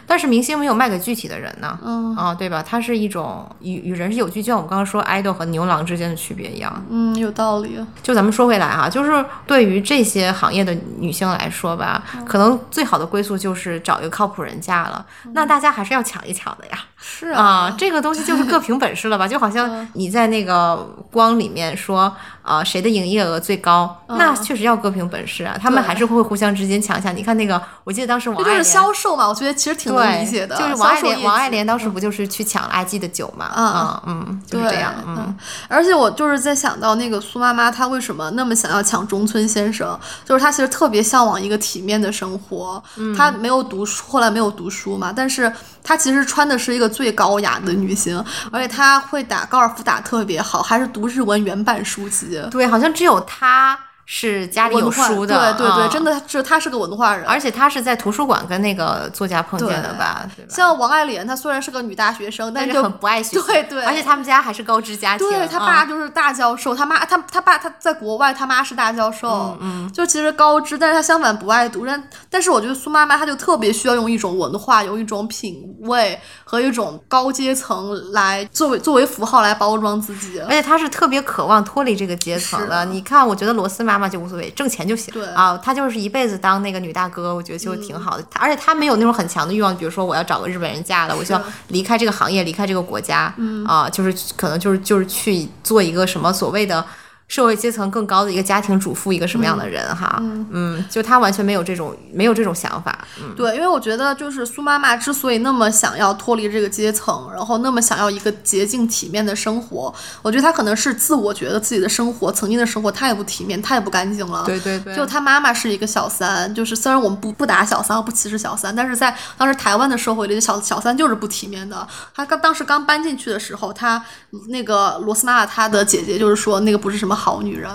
[0.05, 2.63] 但是明星没有卖给具体的人呢，嗯啊，对吧？
[2.67, 6.85] 它是一种与与人是有距，就像我们刚刚说 idol 和牛郎之间的区别一样。
[6.89, 7.77] 嗯，有道理。
[8.01, 15.05] 就咱们说回来哈，就是对于这些行业的女性来说吧，嗯可能最好的归宿就是找一个靠谱人嫁了。
[15.33, 16.77] 那大家还是要抢一抢的呀。
[17.05, 19.27] 是啊、这个东西就是各凭本事了吧？
[19.27, 20.77] 就好嗯像你在那个
[21.11, 25.57] 光里面说，啊，谁的营业额最高，那确实要各凭本事啊。
[25.61, 27.11] 他们还是会互相之间抢一下。
[27.11, 28.63] 你看那个，我记得当时王这就是。
[28.63, 30.55] 销售嘛，我觉得其实挺能对，理解的。
[30.55, 33.51] 就是王爱莲，王爱莲当时不就是去抢了阿纪的酒嘛？
[33.55, 35.35] 嗯嗯，就是，这样，嗯，
[35.67, 39.99] 而且我就是在想到那个苏妈妈，她为什么那么想要抢中村先生？
[40.23, 42.81] 就是她其实特别向往一个体面的生活。
[42.95, 45.51] 嗯她没有读书，后来没有读书嘛，但是
[45.83, 52.41] 她其实穿的是一个最高雅的女性，而且她会打高尔夫打特别好，还是读日文原版书籍。
[52.49, 57.25] 对，好像只有他是家里有书的，对对对，嗯真的是他是个文化人。
[57.25, 60.27] 而且他是在图书馆跟那个作家碰见的吧？
[60.35, 60.53] 对吧？
[60.53, 80.39] 像王爱莲，她虽然是个女大学生，但但是很不爱学习，对对而且他们家还是高知家庭，对他嗯爸就是大教授，他妈他他爸他在国外，他妈是大教授，嗯，就其实高知，但是他相反不爱读，但但是我觉得苏妈妈她就特别需要用一种文化，用一种品味和一种高阶层来作为作为符号来包装自己。
[80.41, 82.83] 而且她是特别渴望脱离这个阶层的。
[82.85, 85.13] 你看，我觉得罗斯妈妈就无所谓，挣钱就行。
[85.13, 88.25] 对啊，她就是一辈子当那个女大哥，我觉得就挺好的。
[88.29, 93.33] 她而且她没有那种很强的欲望，比如说我要找个日本人嫁了，我就要离开这个行业，离开这个国家。
[93.37, 96.83] 嗯啊，就是可能就是就是去做一个什么所谓的。
[97.27, 100.17] 社会阶层更高的一个家庭主妇，一个什么样的人哈？
[100.21, 102.97] 嗯就她完全没有这种没有这种想法。
[103.19, 114.43] 嗯，对，因为我觉得就是苏妈妈之所以那么想要脱离这个阶层，然后那么想要一个洁净体面的生活，我觉得她可能是自我觉得自己的生活曾经的生活太不体面、太不干净了。
[114.45, 121.87] 对对对，就她妈妈是一个小三，就是虽然我们不不打小三，不歧视小三，但是在当时台湾的社会里，小小三就是不体面的。
[122.13, 124.03] 她刚当时刚搬进去的时候，她
[124.49, 127.71] 那个罗斯妈妈她的姐姐就是说那个不是什么好女人，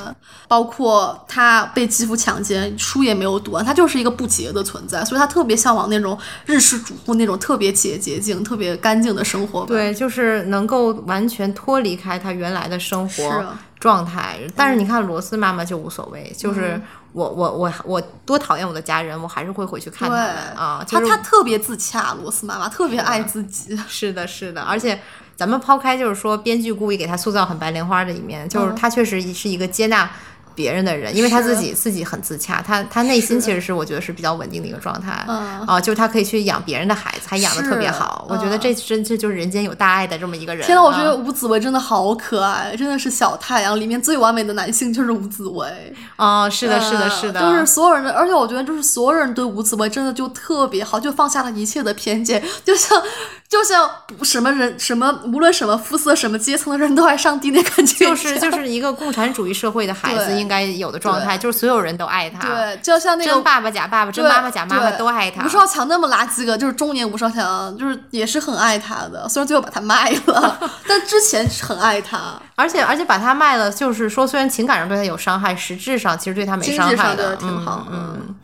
[0.47, 9.66] 包括她被继父强奸，书也没有读完，她就是一个不洁的存在，所以她特别向往那种日式主妇那种特别洁洁净、特别干净的生活吧。
[9.66, 13.45] 对，就是能够完全脱离开她原来的生活
[13.78, 14.39] 状态。
[14.57, 16.80] 但是你看罗斯妈妈就无所谓，就是
[17.12, 20.84] 我我我我多讨厌我的家人，我还是会回去看他对们啊。
[20.89, 23.78] 她就是她特别自洽，罗斯妈妈特别爱自己。
[23.89, 25.01] 是的，是的，而且
[25.39, 30.11] 咱们抛开就是说编剧故意给他塑造很白莲花的一面，就是他确实是一个接纳。
[30.55, 40.66] 别人的人，因为他自己自己很自洽，他他内心其实是我觉得是比较稳定的一个状态，嗯啊，就是他可以去养别人的孩子，还养的特别好，我觉得嗯这真这就是人间有大爱的这么一个人。
[40.66, 45.95] 天呐，我觉啊得吴子维真的好可爱，真的是小太阳里面最完美的男性就是吴子维。
[46.16, 53.01] 哦，是的，是的，呃是的，就是所有人的，而且我觉得就是所有人对吴子维真的就特别好，就放下了一切的偏见，就像
[53.49, 65.49] 就像不什么人什么无论什么肤色、什么阶层的人都爱上帝那感觉， 就是 就是一个共产主义社会的孩子应该有的状态，就是所有人都爱他，对，就像那个真爸爸假爸爸，真妈妈假妈妈都爱他吴。
[65.49, 72.34] 少强那么垃圾个，就是中年吴少强，就是也是很爱他的，虽然最后把他卖了， 但之前是很爱他。
[72.55, 78.34] 而且而且把他卖了，就是说虽然情感上对他有伤害，实质上其实对他没伤害的，挺好嗯嗯。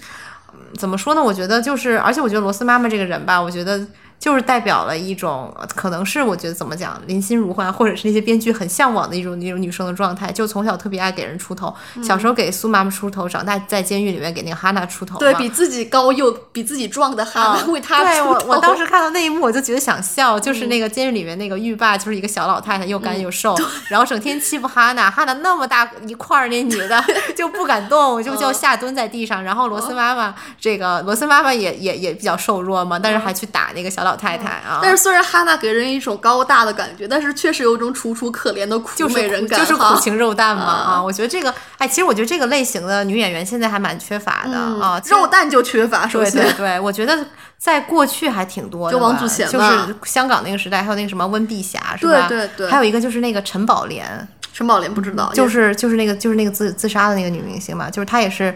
[0.78, 1.22] 怎么说呢？
[1.22, 3.80] 我觉得就是，而且我觉得罗斯妈妈这个人吧，我觉得
[4.24, 23.54] 就是代表了一种，可能是我觉得怎么讲，林心如啊，或者是那些编剧很向往的一种那种女生的状态，就从小特别爱给人出头，小时候给苏妈妈出头，长大在监狱里面给那个哈娜出头嘛，对比自己高又比自己壮的哈娜为他对我，出头我当时看到那一幕，我就觉得想笑，就是那个监狱里面那个狱霸，就是一个小老太太，又干又瘦，
[23.90, 27.04] 然后整天欺负哈娜，哈娜那么大一块儿，那女的
[27.36, 34.80] 就不敢动，就就下蹲在地上，然后罗斯妈妈这个罗斯妈妈也也也比较瘦弱嘛，但是还去打那个小老太太啊。
[34.82, 41.02] 但是虽然哈娜给人一种高大的感觉，但是确实有一种楚楚可怜的苦就是美人感，就是哈苦情肉蛋嘛啊！
[41.02, 45.00] 我觉得这个，哎，其实我觉得这个类型的女演员现在还蛮缺乏的啊。
[45.06, 47.26] 肉蛋就缺乏，首对先对对，我觉得
[47.58, 52.28] 在过去还挺多的，就王祖贤就是香港那个时代，还有那个什么温碧霞，是吧？
[52.28, 58.54] 对对对还有一个就是那个陈宝莲，陈宝莲不知道，就是就是那个就是那个自自杀的那个女明星嘛，就是她也是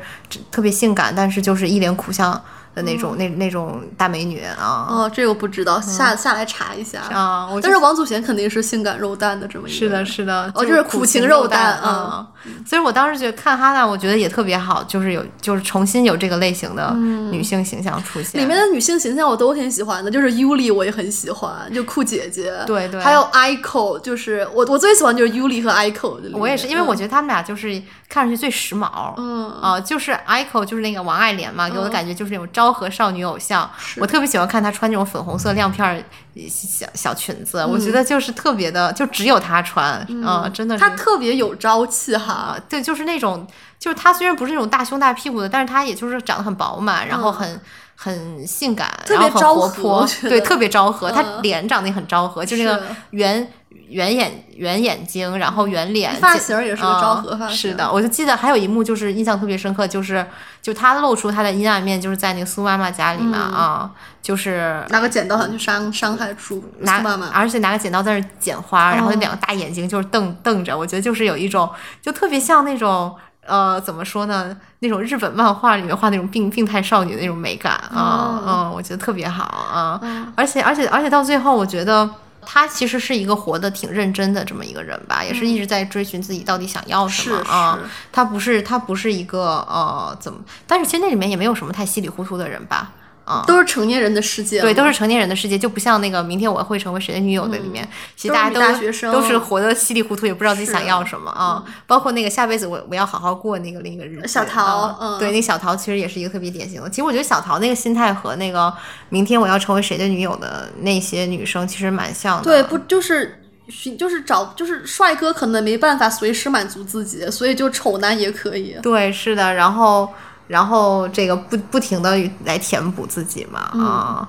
[0.51, 2.41] 特别性感，但是就是一脸苦相
[2.79, 7.01] 的那种、那那种大美女啊哦，这个不知道，下下来查一下。
[7.13, 7.49] 啊！
[7.61, 12.27] 但是王祖贤肯定是性感肉蛋的这么一个是的，是的，哦就是苦情肉肉蛋啊。
[12.65, 18.41] 所以我当时觉得看哈娜，我觉得也特别好，就是有就是重新有这个类型的女性形象出现。
[18.41, 25.89] 里面的女性形象我都挺喜欢的，就是 Yuli 我也很喜欢，就酷姐姐，对对还有 Aiko，就是我我最喜欢就是 Yuli 和面。
[26.33, 27.71] 我也是，因为我嗯觉得他们俩就是
[28.09, 29.15] 看上去最时髦。
[29.17, 33.69] 嗯啊、就是 Aiko，就是那个王爱莲嘛，给我的感觉就是那种昭和少女偶像。
[33.97, 36.03] 我特别喜欢看她穿那种粉红色亮片儿
[36.49, 40.85] 小小裙子，我觉得就是特别的，就只有她穿，嗯、真的是。
[40.85, 43.47] 她特别有朝气哈啊，，对，就是那种，
[43.79, 47.59] 就是她虽然不是那种大胸大屁股的，但是她也就是长得很饱满，然后很。
[48.01, 51.11] 很性感，然后很活泼，对，特别昭和。
[51.11, 60.27] 她嗯脸长得也很昭和，就那个圆圆眼圆眼睛，然后圆脸，发型也是个昭和发型嗯是的，我就记得还有一幕就是印象特别深刻，就是
[60.61, 63.91] 就他露出他的阴暗面，就是在那个苏妈妈家里嘛、嗯啊，
[64.21, 67.29] 就是拿个剪刀想去伤伤害苏拿苏妈妈。
[67.29, 71.71] 而且拿个剪刀在那儿剪花，然后那两个大眼睛就是瞪瞪着，我觉得就是有一种
[72.03, 73.15] 就特别像那种
[73.47, 80.01] 呃怎么说呢，那种日本漫画里面画那种病病态少女的那种美感啊，嗯，我觉得特别好啊，
[80.37, 82.09] 而且而且而且到最后，我觉得。
[82.51, 87.79] 她其实是一个活得挺认真的这么一个人吧，也是一直在追寻自己到底想要什么是啊
[88.11, 88.25] 他。
[88.25, 92.91] 不是他不是一个呃怎么，但是其实那里面也没有什么太稀里糊涂的人吧，
[93.29, 93.45] 啊。
[93.47, 101.63] 都是成年人的世界，对，都是成年人的世界，就不像那个明天我会成为谁的女友的里面，其实大家嗯都都是活得稀里糊涂，也不知道自己想要什么啊。
[101.87, 106.89] 包括那个下辈子我我要好好过那个另一个日子，小桃啊嗯对，那小桃其实也是一个特别典型的。
[106.89, 108.73] 其实我觉得小桃那个心态和那个
[109.11, 112.45] 明天我要成为谁的女友的那些女生其实蛮像的。
[112.45, 118.77] 对，不就是寻就是找就是帅哥可能没办法随时满足自己，所以就丑男也可以。
[118.83, 120.09] 对，是的，然后
[120.49, 124.29] 然后这个不不停的来填补自己嘛啊。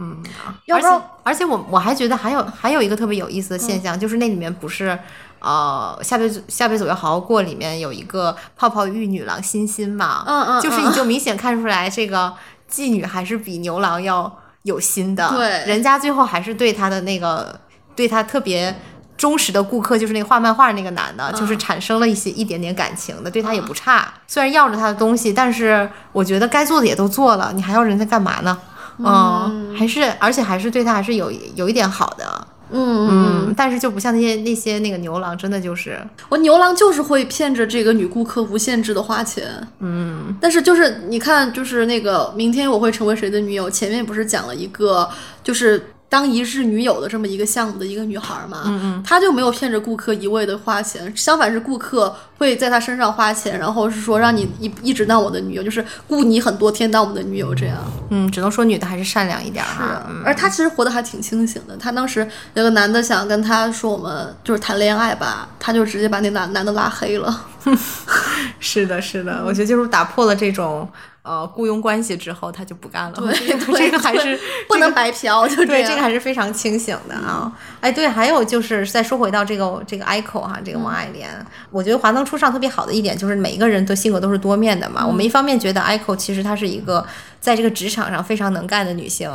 [0.00, 4.98] 嗯，而且要不然而且我我还觉得还有还有一个特别有意思的嗯现象，就是那里面不是
[5.40, 12.32] 呃下辈子下辈子我要好好过里面有一个泡泡浴女郎欣欣嘛，嗯嗯就是嗯你就明显看出来这个
[12.70, 17.58] 妓女还是比牛郎要有心的，对人家最后还是对他的那个
[17.96, 18.74] 对他特别。
[19.18, 24.14] 忠实的顾客就是那个画漫画那个男的，就是嗯产生了一些一点点感情的，对他也不差。
[24.28, 28.56] 虽然要着他的东西，但是我觉得该做的也都做了，你还要人家干嘛呢？
[29.00, 32.46] 嗯，还是而且还是对他还是有有一点好的。
[32.70, 35.98] 嗯嗯，但是就不像那些那些那个牛郎，真的就是
[36.28, 39.46] 我牛郎就是会骗着这个女顾客无限制的花钱，
[39.80, 45.08] 嗯，但是就是你看，就是那个明天我会成为谁的女友，前面不是讲了一个
[45.42, 45.92] 就是。
[46.10, 57.76] 当一日女友的这么一个项目的一个女孩嘛，嗯嗯，她就没有骗着顾客一味的花钱，相反是顾客会在她身上花钱，然后是说让你一一直当我的女友，就是雇你很多天当我们的女友这样。
[58.10, 60.06] 嗯，只能说女的还是善良一点儿哈。
[60.08, 61.76] 嗯而她其实活得还挺清醒的。
[61.76, 67.46] 她当时有个男的想跟她说我们就是谈恋爱吧，她就直接把那男男的拉黑了。
[68.58, 70.88] 是的，是的，我觉得就是打破了这种
[71.28, 73.12] 呃雇佣关系之后，他就不干了。
[73.12, 77.52] 对对这个 还是不能白嫖，对，这个还是非常清醒的啊！
[77.82, 81.28] 哎，对，还有就是再说回到这个这个 Echo 哈，这个王爱莲，
[81.70, 85.06] 我觉得华灯初上特别好的一点就是每一个人的性格都是多面的嘛。
[85.06, 87.06] 我们一方面觉得 Echo 其实她是一个
[87.40, 89.30] 在这个职场上非常能干的女性，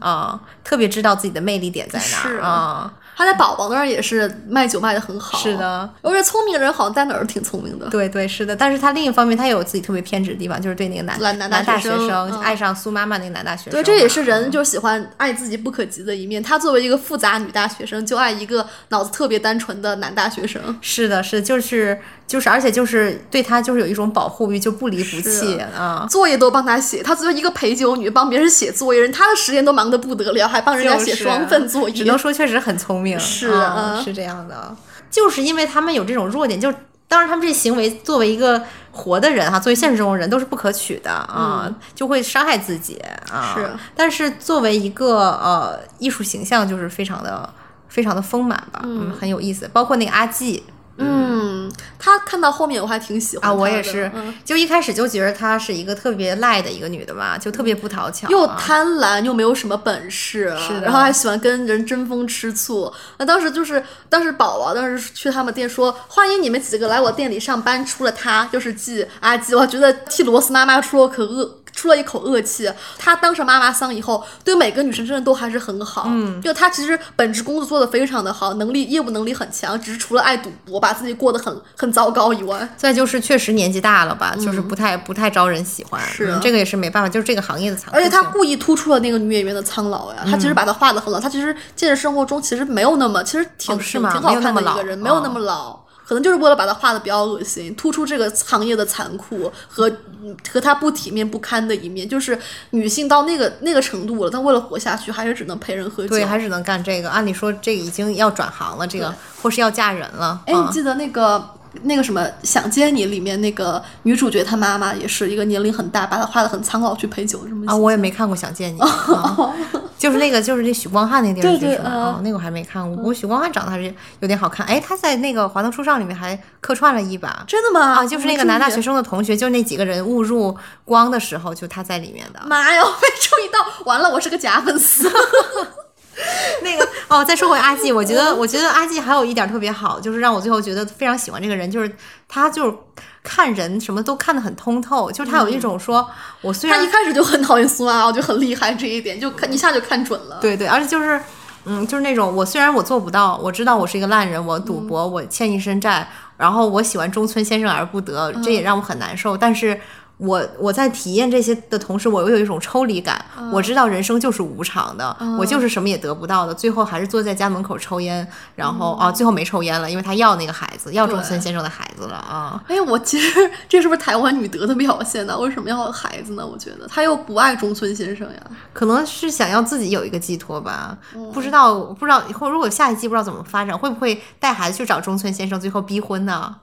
[0.00, 2.92] 啊、特别知道自己的魅力点在哪是儿啊。
[3.16, 5.38] 他在宝宝那儿也是卖酒卖的很好。
[5.38, 7.86] 是的，我觉得聪明的人好像在哪儿都挺聪明的。
[7.88, 13.72] 对对是的，但是他另一方面他也有自己特别偏执的地方，就是对那个男男男大学生嗯爱上苏妈妈那个男大学生。
[13.72, 16.42] 对，这也是人就喜欢爱自己不可及的一面。
[16.42, 20.60] 他作为一个复杂女大学生，就爱一个脑子特别单纯的男大学生。
[20.82, 26.06] 是的，是就是就是，而且就是对他就是有一种保护欲，就不离不弃啊。
[26.10, 32.16] 作业都帮他写，他作为一个陪酒女，帮别人写作业，人他的时间都忙得不得了，还帮人家写双份作业只能。
[32.16, 34.74] 说确实很聪明，是嗯嗯是这样的，
[35.10, 36.72] 就是因为他们有这种弱点，就
[37.06, 43.00] 当然他们这行为作为一个活的人哈，作为现实中的人都是不可取的啊，就会伤害自己
[43.30, 43.54] 啊。
[43.54, 47.48] 是，但是作为一个呃艺术形象，就是非常的
[47.88, 50.64] 非常的丰满吧，嗯，很有意思，包括那个阿纪。
[50.98, 54.34] 嗯，她看到后面我还挺喜欢啊，我也是，嗯。
[54.44, 60.82] 就一开始就觉得她是一个特别赖的一个女的嘛，就特别不讨巧啊，又贪婪又没有什么本事，是的。
[60.82, 62.92] 然后还喜欢跟人争风吃醋。
[63.18, 71.58] 那当时就是当时宝宝当时去他们店说欢迎你们几个来我店里上班，除了她就是季阿季，我觉得替罗斯妈妈出了口恶。
[71.76, 72.68] 出了一口恶气，
[72.98, 76.06] 她当上妈妈桑以后，对每个女生真的都还是很好。
[76.08, 95.85] 嗯，就她其实本职工作做得非常的好，能力业务能力很强，只是除了爱赌博，把自己过得很很糟糕以外，再就是确实年纪大了吧，就是不太不太招人喜欢，嗯是嗯这个也是没办法，就是这个行业的残酷而且他故意突出了那个女演员的苍老呀，他其实把她画的很老，他其实现实生活中其实没有那么，其实挺、哦挺挺好看的一个人，没有那么老。
[96.06, 99.88] 可能就是为了把它画的比较恶心，突出这个行业的残酷和
[100.22, 102.08] 嗯和它不体面不堪的一面。
[102.08, 102.38] 就是
[102.70, 106.10] 女性到那个那个程度了，她为了活下去，还是只能陪人喝酒。
[106.10, 107.10] 对，还只能干这个。
[107.10, 110.40] 按理说这个已经要转行了，这个或是要嫁人了。
[110.46, 111.44] 哎，你啊记得那个
[111.82, 119.54] 那个什么《想见你》里面那个女主角她妈妈也是一个年龄很大，把她画的很苍老去陪酒什么啊，我也没看过《想见你》啊，
[119.98, 121.90] 就是那个就是那许光汉那电视剧是吗？
[121.92, 122.96] 嗯哦，那个我还没看过。
[122.96, 124.66] 不过许光汉长得还是有点好看。
[124.66, 127.44] 哎，他在那个《华灯初上》里面还客串了一把。
[127.46, 127.94] 真的吗？
[127.94, 128.86] 啊，就是那个男大学生。
[128.86, 132.40] 生的同学，就那几个人误入光的时候，就他在里面的。
[132.46, 132.80] 妈呀！
[132.84, 135.10] 我没注意到，完了，我是个假粉丝。
[136.62, 141.96] 那个哦，再说回阿季，我觉得我觉得阿季还有一点特别好，就是让我最后觉得非常喜欢这个人，就是
[142.28, 142.76] 他就是
[143.22, 146.08] 看人什么都看得很通透，就是他有一种说，
[146.40, 150.38] 我虽然他一开始就很讨厌苏妈，我就很厉害这一点，就看一下就看准了。
[150.40, 151.20] 对对，而且就是。
[151.68, 159.36] 嗯，就是那种我虽然我做不到，我知道我是一个烂人，我赌博，我欠一身债，然后我喜欢中村先生而不得，这也让我很难受。
[159.36, 159.76] 但是
[160.18, 163.22] 我我在体验这些的同时，我又有一种抽离感。
[163.52, 172.62] 我知道人生就是无常的，我就是什么也得不到的，最后还是坐在家门口抽烟，然后啊，最后没抽烟了，因为他要那个孩子，要中村先生的孩子了啊。
[172.66, 175.38] 哎，我其实这是不是台湾女德的表现呢？
[175.38, 176.46] 为什么要孩子呢？
[176.46, 178.40] 我觉得他又不爱中村先生呀。
[178.72, 180.96] 可能是想要自己有一个寄托吧，
[181.32, 186.56] 不知道不知道以后如果下一季不知道怎么发展，会不会带孩子去找中村先生，最后逼婚呢？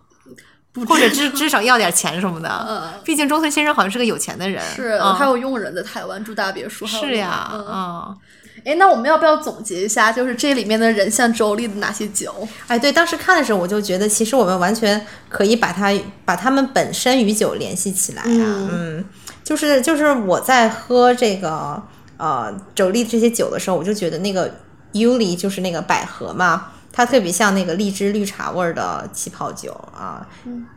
[0.88, 2.94] 或者至至少要点钱什么的。
[3.04, 6.86] 毕竟中村先生好像是个有钱的人，是，嗯还有佣人在台湾住大别墅。
[6.88, 8.18] 是呀，嗯嗯，
[8.66, 12.48] 哎，那我们要不要总结一下，就是这里面的人像周丽的哪些酒？
[12.68, 15.94] 哎，对，当时看的时候我就觉得，其实我们完全可以把它
[16.26, 19.06] 把他们本身与酒联系起来啊，嗯，
[19.44, 21.82] 就是就是我在喝这个
[22.18, 24.52] 呃周丽这些酒的时候，我就觉得那个
[24.94, 26.70] Yuli 就是那个百合嘛。
[26.96, 30.26] 它特别像那个荔枝绿茶味儿的气泡酒啊，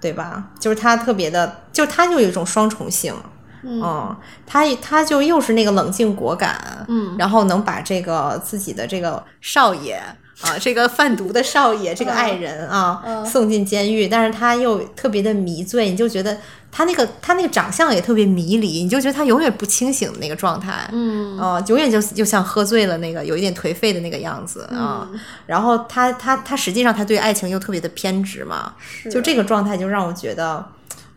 [0.00, 0.44] 对吧？
[0.58, 3.14] 就是它特别的，就它就有一种双重性，
[3.62, 10.02] 嗯，它它就又是那个冷静果敢，嗯，然后能把这个自己的这个少爷
[10.42, 16.36] 啊，这个贩毒的少爷，这个爱人啊，送进监狱，但是他又特别的迷醉，你就觉得
[16.70, 25.08] 他那个他那个长相也特别迷离，你就觉得他永远不清醒的那个状态，嗯，啊，永远就就像喝醉了那个有一点颓废的那个样子啊，
[25.46, 28.74] 然后他他他实际上他对爱情又特别的偏执嘛，
[29.10, 30.64] 就这个状态就让我觉得。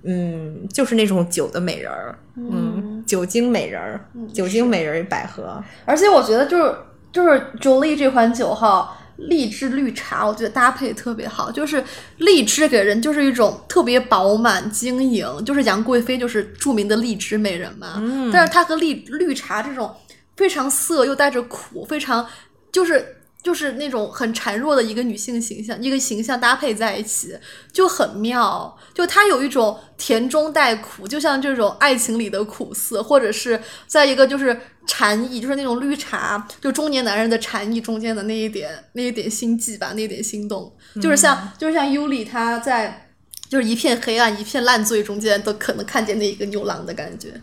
[0.01, 3.99] 嗯，就是那种酒的美人儿，嗯，酒精美人儿，
[4.33, 6.73] 酒精美人儿百合，而且我觉得就是
[7.11, 8.95] 就是 Jolie 这款酒哈，
[9.27, 11.51] 荔枝绿茶，我觉得搭配特别好。
[11.51, 11.83] 就是
[12.17, 17.95] 荔枝给人就是一种特别饱满晶莹，就是杨贵妃就是著名的荔枝美人嘛。
[17.97, 19.95] 嗯，但是它和荔绿茶这种
[20.35, 22.25] 非常涩又带着苦，非常
[22.71, 23.15] 就是。
[23.41, 27.37] 就是那种很孱弱的一个女性形象，一个形象搭配在一起
[27.71, 28.77] 就很妙。
[28.93, 43.09] 就她有一种甜中带苦，就像这种爱情里的苦涩，或者是在一个就是禅意，就是那种绿茶，就中年男人的禅意中间的那一点那一点心悸吧，那一点心动，就是像、就是像尤里他在
[43.47, 47.33] 就是一片黑暗、一片烂醉中间都可能看见那一个牛郎的感觉。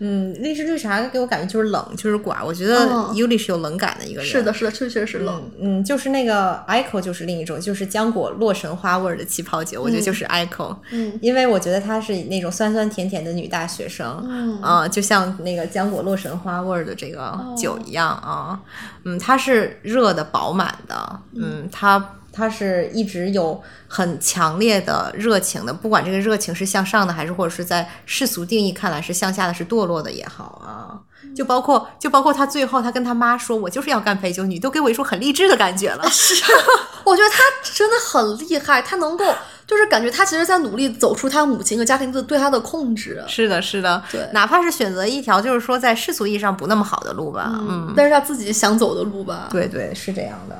[0.00, 2.42] 嗯，荔枝绿茶给我感觉就是冷，就是寡。
[2.44, 4.30] 我觉得嗯 Yuli 是有冷感的一个人。
[4.30, 5.50] 是的，是的，确确实冷。
[5.60, 10.74] 嗯，就是那个 Ico 就是另一种，就是浆果洛神花味儿的气泡酒，我觉得就是 Ico。
[10.90, 18.58] 嗯，因为我觉得她是那种酸酸甜甜的女大学生，嗯啊、就像那个浆果洛神花味儿的这个酒一样啊。
[19.04, 22.16] 嗯，它是热的饱满的，嗯，它。
[22.32, 31.00] 它是一直有很强烈的热情的，不管这个热情是向上的，还是或者是在世俗定义看来是向下的，是堕落的也好啊。
[31.34, 36.08] 就包括就包括他最后他跟他妈说：“我就是要干陪酒女”，都给我一种很励志的感觉了。
[36.10, 36.34] 是
[37.04, 39.24] 我觉得他真的很厉害，他能够
[39.64, 43.22] 就是感觉他其实在努力走出他母亲和家庭的对他的控制。
[43.28, 49.48] 是的，是的，对哪怕是选择一条就是说在世俗意义上不那么好的路吧，嗯，但是他自己想走的路吧。
[49.52, 50.56] 对对，是这样的，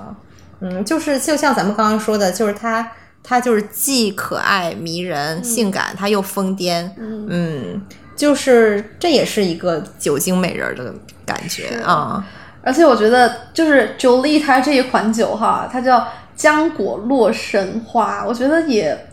[0.61, 2.93] 嗯，就是就像咱们刚刚说的，就是他
[3.23, 7.81] 他就是既可爱迷人、性感，他又疯癫，嗯
[8.15, 10.93] 就是这也是一个酒精美人儿的
[11.25, 12.25] 感觉啊。
[12.63, 16.07] 而且我觉得就是 Jolie 它这一款酒哈，它叫
[16.37, 19.07] 浆果洛神花，我觉得也。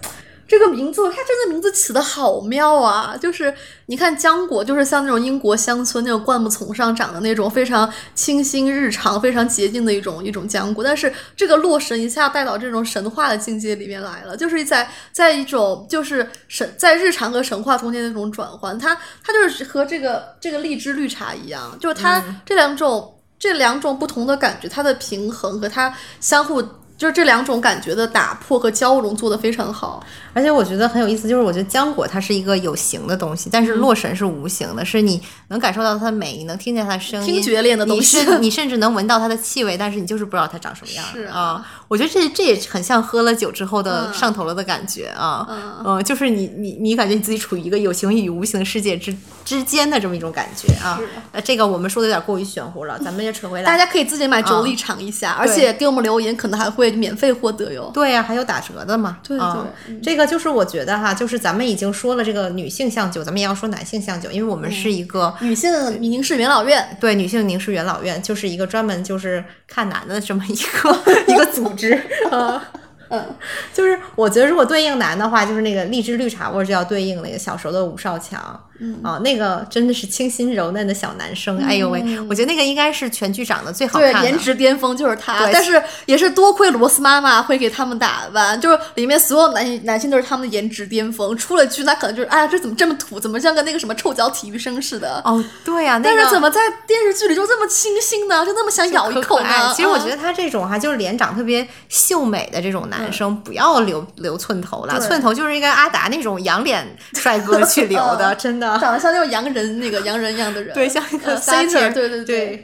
[0.47, 3.17] 这个名字，它真的名字起的好妙啊！
[3.19, 3.53] 就是
[3.87, 26.63] 你看浆果，就是像那种英国乡村那种灌木丛上长的那种非常清新日常、非常洁净的一种一种浆果，但是这个洛神一下带到这种神话的境界里面来了，就是在在一种就是神在日常和神话中间的那种转换，它它就是和这个这个荔枝绿茶一样，就是它这两种、这两种不同的感觉，它的平衡和它相互。
[26.97, 38.25] 就是这两种感觉的打破和交融做得非常好，而且我觉得很有意思，就是我觉得浆果它是一个有形的东西，但是洛神是无形的，是你能感受到它的美，你能听见它的声音，听觉链的东西。
[38.25, 41.05] 你你甚至能闻到它的气味，但是你就是不知道它长什么样。
[41.13, 41.39] 是啊。
[41.39, 41.67] 啊。
[41.87, 44.13] 我觉得这这也很像喝了酒之后的嗯。
[44.13, 45.83] 上头了的感觉啊，嗯。
[45.85, 50.97] 呃就是你你你感觉你自己处于一个有形与无形世界之之间的这么一种感觉啊。
[50.99, 51.07] 是。
[51.31, 53.65] 呃，这个我们说的有点过于玄乎了，咱们也扯回来。
[53.65, 57.91] 大家可以自己买酒力尝一下，而且给我们留言，可能还会免费获得哟。
[57.93, 59.19] 对呀、还有打折的嘛。
[59.23, 65.71] 对啊对嗯这个就是我觉得哈，就是咱们已经说了这个女性向酒，咱们也要说男性向酒，因为我们是一个、女性
[66.01, 71.93] 凝视元老院，对女性凝视元老院，就是一个专门就是看男的这么一个一个组织
[72.31, 72.63] 啊。
[73.09, 73.25] 嗯，
[73.73, 85.39] 就是我觉得如果对应男的话，就是那个荔枝绿茶味就要对应那个小时候的武少强，嗯啊，那个真的是清新柔嫩的小男生，哎呦喂，我觉得那个应该是全剧长得最好看的，颜值巅峰就是他。
[85.39, 91.35] 对但是也是多亏罗斯妈妈会给他们打扮，就是里面所有男男性都是他们的颜值巅峰。
[91.37, 95.21] 出了剧，那可能就是哎呀，这怎么这么土，怎么像个那个什么臭脚体育生似的。
[95.25, 98.45] 哦，对呀、那但是怎么在电视剧里就这么清新呢？
[98.45, 99.73] 就那么想咬一口呢可爱？？
[99.73, 108.66] 其实我觉得，他这种哈，就是脸长特别秀美的这种男生，不要留留寸头了，寸头就是应该阿达那种洋脸帅哥去留的，真的。
[108.79, 112.63] 长得像那种洋人那个洋人一样的人，对，像一个呃撒切 satyr，对对对，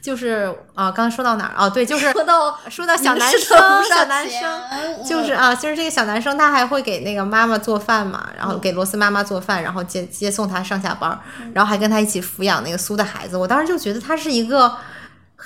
[0.00, 1.54] 就是啊，刚才说到哪儿？
[1.56, 11.18] 哦，对，就是说到说到小男生小男生嗯就是啊，就是这个小男生，他还会给那个妈妈做饭嘛，然后给罗斯妈妈做饭，然后接接送他上下班，
[11.52, 13.36] 然后还跟他一起抚养那个苏的孩子。
[13.36, 14.76] 我当时就觉得他是一个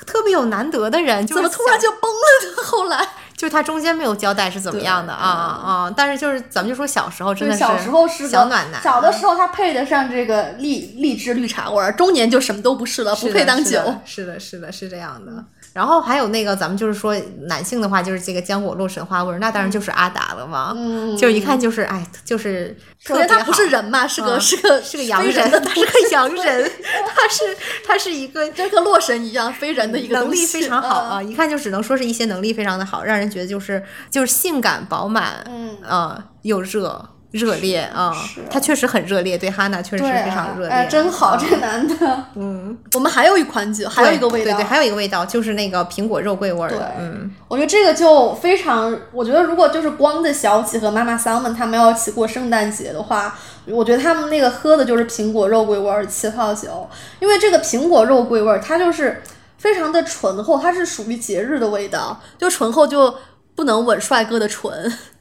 [0.06, 2.62] 特别有难得的人，就是怎么突然就崩了呢？
[2.64, 3.08] 后来
[3.42, 5.94] 就是他中间没有交代是怎么样的啊啊！
[5.96, 13.82] 但是就是咱们就说小时候真的是，小时候是小暖男，小的时候他配得上这个荔荔枝绿茶味儿，中年就什么都不是了，不配当酒。
[14.04, 15.44] 是的是的，是的，是这样的。
[15.72, 17.16] 然后还有那个，咱们就是说
[17.46, 20.72] 男性的话，就是这个浆果洛神花味儿，那当然就是阿达了嘛。
[20.76, 26.70] 嗯就一看就是，哎，就是首先他不是人嘛，是个、嗯是个是个洋人， 他是个洋人，
[27.06, 27.56] 他是
[27.86, 38.14] 他是一个就跟洛神一样非人的一个能力非常好嗯啊，一看就只能说是一些能力非常的好，让人觉得就是就是性感饱满，嗯呃，又热热烈啊，
[38.50, 41.38] 他确实很热烈，对哈娜确实是非常热烈，哎，真好，啊。
[41.40, 42.24] 这个男的。
[42.34, 53.34] 嗯，我们还有一款酒，还有一个味道，对对，还有一个味道就是那个苹果肉桂味儿的，嗯，我觉得这个就非常，我觉得如果就是光的小姐和妈妈桑们他们要一起过圣诞节的话，
[53.66, 59.22] 我觉得他们那个喝的就是苹果肉桂味儿的气泡酒，因为这个苹果肉桂味儿它就是
[59.56, 63.14] 非常的醇厚，它是属于节日的味道，就醇厚就
[63.54, 64.70] 不能吻帅哥的唇，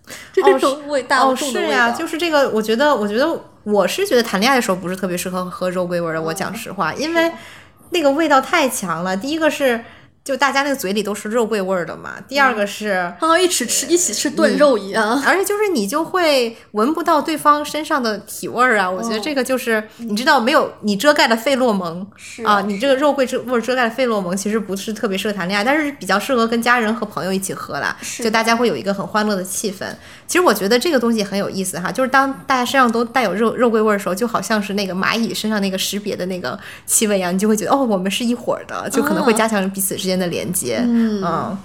[0.33, 3.27] 这种味道哦，是呀、就是这个，我觉得，我觉得
[3.63, 7.31] 我是觉得谈恋爱的时候不是特别适合喝肉桂味儿的，我讲实话，因为
[7.91, 9.15] 那个味道太强了。
[9.15, 9.83] 第一个是
[10.23, 12.13] 就大家那个嘴里都是肉桂味儿的嘛。
[12.27, 15.19] 第二个是，好像一起吃一起吃炖肉一样。
[15.25, 18.89] 而且就是你就会闻不到对方身上的体味儿啊。
[18.89, 27.97] 我觉得这个就是你知道没有你遮盖了费洛蒙是啊，你这个肉桂这味儿遮盖了费洛蒙，其实不是特别适合谈恋爱，但是比较适合跟家人和朋友一起喝啦。
[28.01, 29.85] 是就大家会有一个很欢乐的气氛。
[30.27, 40.81] 其实我觉得这个东西很有意思哈，就是当大家身上都带有肉肉桂味儿的时候，就好像是那个蚂蚁身上那个识别的那个气味一样，你就会觉得哦，我们是一伙儿的，就可能会加强彼此之间的连接。
[40.85, 41.57] 嗯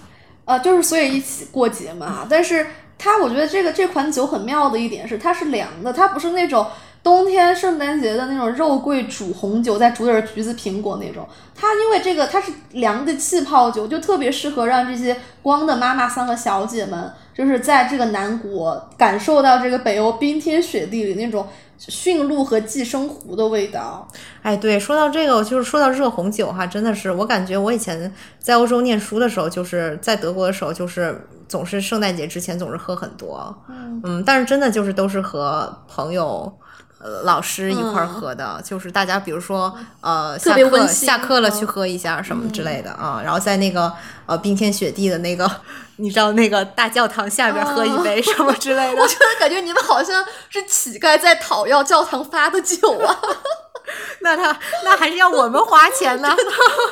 [0.45, 2.27] 呃，就是所以一起过节嘛。
[2.31, 2.67] 但是
[2.97, 6.67] 它，我觉得这个这款酒很妙的一点是，它是凉的，它不是那种
[7.07, 11.25] 冬天圣诞节的那种肉桂煮红酒，再煮点橘子、苹果那种。
[11.55, 21.47] 它因为这个它是凉的气泡酒，就特别适合让这些光的妈妈桑和小姐们，就是在这个南国感受到这个北欧冰天雪地里那种
[21.79, 24.09] 驯鹿和寄生狐的味道。
[24.43, 33.57] 哎，对，说到这个，就是说到热红酒哈，真的是我感觉我以前在欧洲念书的时候，就是在德国的时候，就是总是圣诞节之前总是喝很多，
[34.03, 36.53] 嗯但是真的就是都是和朋友。
[36.99, 43.93] 呃，老师一块儿喝的，就是大家比如说呃，下课下课了嗯去喝一下什么之类的啊，然后在那个
[44.25, 45.51] 呃冰天雪地的那个，
[45.97, 53.17] 你知道那个大教堂下边喝一杯什么之类的我，觉得感觉你们好像是乞丐在讨要教堂发的酒啊！
[54.21, 56.29] 那他那还是要我们花钱呢。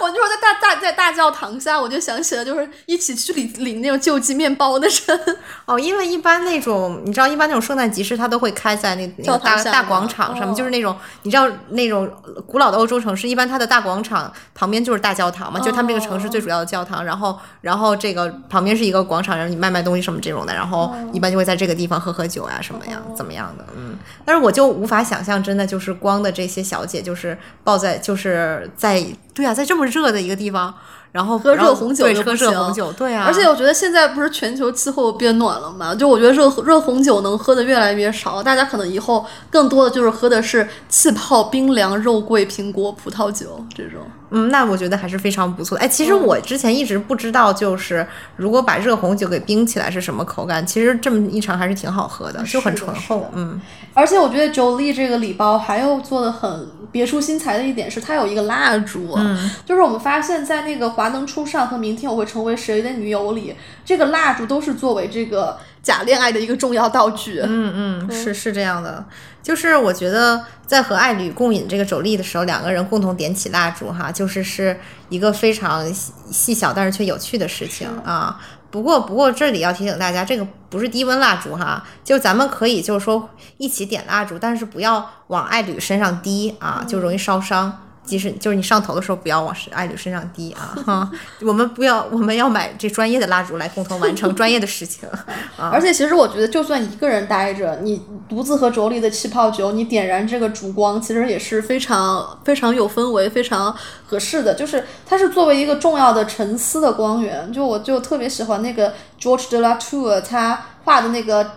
[0.00, 5.38] 我就说在大大在大教堂下，我就想起了就是一起去领领那种救济面包的人。
[5.66, 12.10] 哦，因为一般那种，你知道，一般那种圣诞集市，它都会开在那那个大大广场上面，哦就是那种你知道那种
[12.46, 30.74] 古老的欧洲城市，一般它的大广场旁边就是大教堂嘛，就是他们这个城市最主要的教堂，然后然后这个旁边是一个广场，然后你卖卖东西什么这种的，然后一般就会在这个地方喝喝酒呀、什么样怎么样的，嗯，但是我就无法想象，真的就是光的这些小姐就是抱在就是在对啊，在这么热的一个地方。
[31.14, 44.00] 然后喝热红酒对，喝热红酒，对啊，而且我觉得现在不是全球气候变暖了嘛，就我觉得热热红酒能喝的越来越少，大家可能以后更多的就是喝的是气泡冰凉肉桂苹果葡萄酒这种。
[44.34, 45.82] 嗯，那我觉得还是非常不错的。
[45.82, 48.06] 哎，其实嗯我之前一直不知道，就是
[48.36, 50.66] 如果把热红酒给冰起来是什么口感。
[50.66, 52.74] 其实这么一尝还是挺好喝的，就很。
[52.74, 53.60] 醇厚嗯，
[53.94, 63.54] 而且我觉得 Jolie 这个礼包还有做的很别出心裁的一点是，它有一个蜡烛，嗯，就是我们发现，在那个华灯初上和明天我会成为谁的女友里，
[63.84, 67.40] 这个蜡烛都是作为这个假恋爱的一个重要道具。
[67.44, 69.04] 嗯嗯，是是这样的，
[69.40, 74.80] 就是我觉得在和爱侣共饮这个酒力的时候，两个人共同点起蜡烛哈，就是是
[75.10, 78.40] 一个非常细细小但是却有趣的事情啊。
[78.70, 83.28] 不过不过这里要提醒大家，这个不是低温蜡烛哈，就咱们可以就是说
[83.58, 87.83] 一起点蜡烛，但是不要往爱侣身上滴啊，就容易烧伤。
[88.04, 90.76] 即使就是你上头的时候，不要往爱侣身上滴啊！
[90.84, 95.08] 哈，我们不要，我们要买这专业的蜡烛来共同完成专业的事情。
[95.56, 103.74] 而且其实我觉得，就算一个人待着，你独自喝妯娌的气泡酒，你点燃这个烛光，其实也是非常非常有氛围、非常
[104.06, 104.54] 合适的。
[104.54, 107.52] 就是它是作为一个重要的沉思的光源。
[107.52, 111.50] 就我就特别喜欢那个 George de la Tour 他画的那个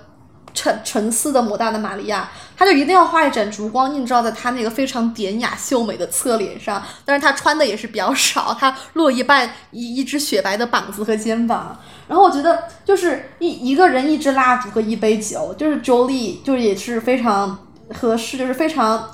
[0.58, 2.28] 沉沉思的摩大的玛利亚，
[2.58, 6.84] 他就一定要画一盏烛光映照在他那个非常典雅秀美的侧脸上。
[7.06, 11.78] 但是他穿的也是比较少，他露一半一一只雪白的膀子和肩膀。
[12.08, 17.60] 然后我觉得就是一一个人一支蜡烛和一杯酒，就是 Jolie 就是也是非常
[17.94, 19.08] 合适，就是非常。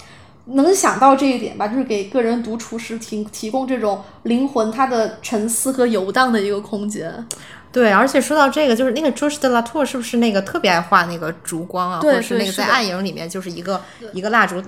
[0.46, 7.26] 能想到这一点吧，就是给个人独处时提提供这种灵魂它的沉思和游荡的一个空间。
[7.74, 13.82] 对，而且说到这个，就是那个 George de la Tour 是不是那个特别爱画那个烛光啊，或者是那个在暗影里面就是一个
[14.14, 14.62] 一个蜡烛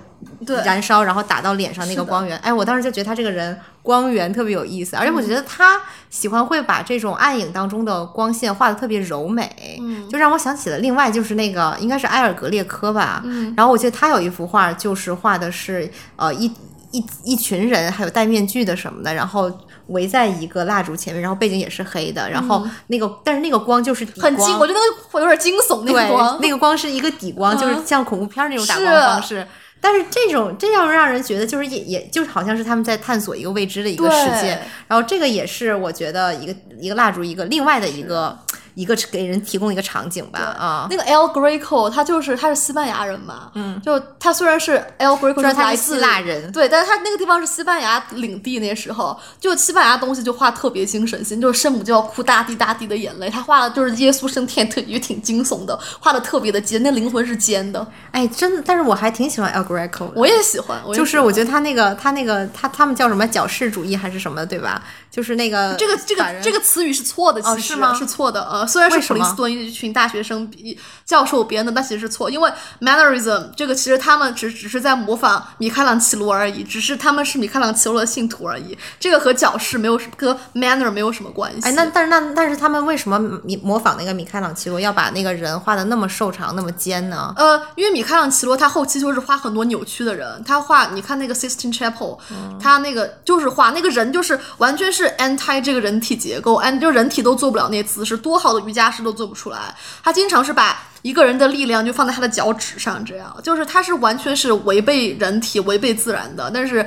[0.44, 0.58] 对。
[0.66, 2.36] 燃烧，然后打到脸上那个光源。
[2.40, 5.80] 哎，我当时就觉得他这个人光源特别有意思，而且我觉得他
[6.10, 10.10] 喜欢会把这种暗影当中的光线画的特别柔美，嗯。
[10.10, 16.52] 就让我想起了另外就是那个应该是埃尔格列科吧，嗯，然后我记得他有一幅画就是画的是呃一
[16.90, 19.52] 一一群人，还有戴面具的什么的，然后。
[19.88, 26.40] 围在一个蜡烛前面，然后背景也是黑的，然后那个，但是那个光就是很惊，我觉得那个有点惊悚那个，光。
[26.42, 29.48] 那个光是一个底光，就是嗯像恐怖片那种打是光方式。
[29.82, 34.60] 但是这种这样让人觉得就是也也就是好像是他们在探索一个未知的一个世界。
[34.88, 38.36] 然后这个也是我觉得一个一个蜡烛一个另外的一个
[38.76, 40.88] 一个给人提供一个场景吧啊。
[40.90, 60.14] 那个 El Greco 他就是他是西班牙人嘛，嗯，就他虽然是 El Greco 虽然他是来自希腊人对，但是他那个地方是西班牙领地，那时候就西班牙东西就画特别精神性，就是圣母就要哭大滴大滴的眼泪，他画的就是耶稣升天特也挺惊悚的，画的特别的尖，那灵魂是尖的，哎，真的，但是我还挺喜欢 El Greco 的。
[60.16, 64.84] 我也喜欢，我也就是我觉得他那个他那个他他们叫什么矫饰主义还是什么对吧？
[65.10, 68.44] 就是那个这个这个这个词语是错的，其实、哦是吗是错的。
[68.46, 72.52] 呃，虽然是普林斯顿一群大学生比教授编的，但其实是错，因为
[72.82, 78.78] mannerism 这个其实他们只只是在模仿米开朗基罗而已，只是他们是米开朗基罗的信徒而已。
[79.00, 81.68] 这个和矫饰没有什和 manner 没有什么关系。
[81.68, 87.34] 哎，那但是那但是他们为什么米模仿那个米开朗基罗要把那个人画的那么瘦长那么尖呢？
[87.38, 92.18] 呃，因为米开朗基罗他后期就是画很多扭曲的人，他画你看那个 Sistine Chapel，、
[92.60, 99.76] 他那个就是画那个人就是完全是 anti 这个人体结构，and 就人体都做不了那些姿势，多好瑜伽师都做不出来。
[100.04, 106.86] 他经常是把一个人的力量就放在他的脚趾上，这样就是他是完全是违背人体、违背自然的，但是。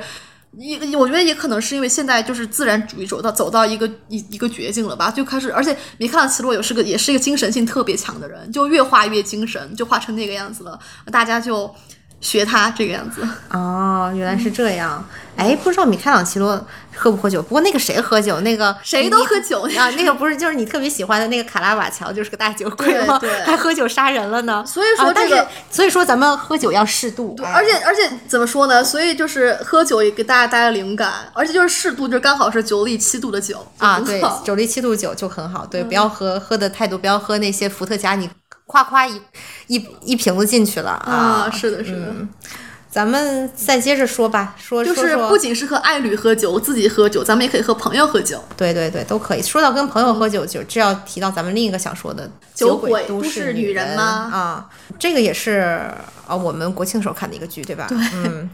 [0.57, 10.79] 一，我觉得也可能是因为现在就是自然主义走到走到一个一一个绝境了吧，就开始，而且米开朗基罗也是个也是一个精神性特别强的人，就越画越精神，就画成那个样子了，
[11.11, 11.71] 大家就
[12.21, 13.27] 学他这个样子。
[13.49, 15.05] 哦，原来是这样。
[15.35, 17.41] 哎，不知道米开朗基罗喝不喝酒？
[17.41, 23.17] 不过那个谁喝酒，那个谁都喝酒你啊，那个不是就是你特别喜欢的那个卡拉瓦乔，就是个大酒鬼吗？
[23.19, 24.61] 对对还喝酒杀人了呢。
[24.67, 28.83] 所以说啊但这个是所以说咱们喝酒要适度，对，哎而且而且怎么说呢？
[28.83, 38.29] 所以就是喝酒也给大家带来灵感，而且就是适度，就刚好是酒里七度的酒啊，对酒里，七度酒就很好，对，不要喝喝的太多，不要喝那些伏特加，你
[38.69, 39.19] 夸夸一
[39.65, 41.51] 一一瓶子进去了啊，啊。
[41.51, 42.13] 是的，是的。
[42.87, 48.43] 咱们再接着说吧，说就是不仅是和爱侣喝酒，自己喝酒，咱们也可以和朋友喝酒。
[48.55, 49.41] 对对对，都可以。
[49.41, 55.81] 说到跟朋友喝酒，就这要提到咱们另一个想说的酒鬼都市女女人吗啊，这个也是
[56.27, 57.85] 啊，我们国庆时候看的一个剧，对吧？
[57.89, 58.49] 对，嗯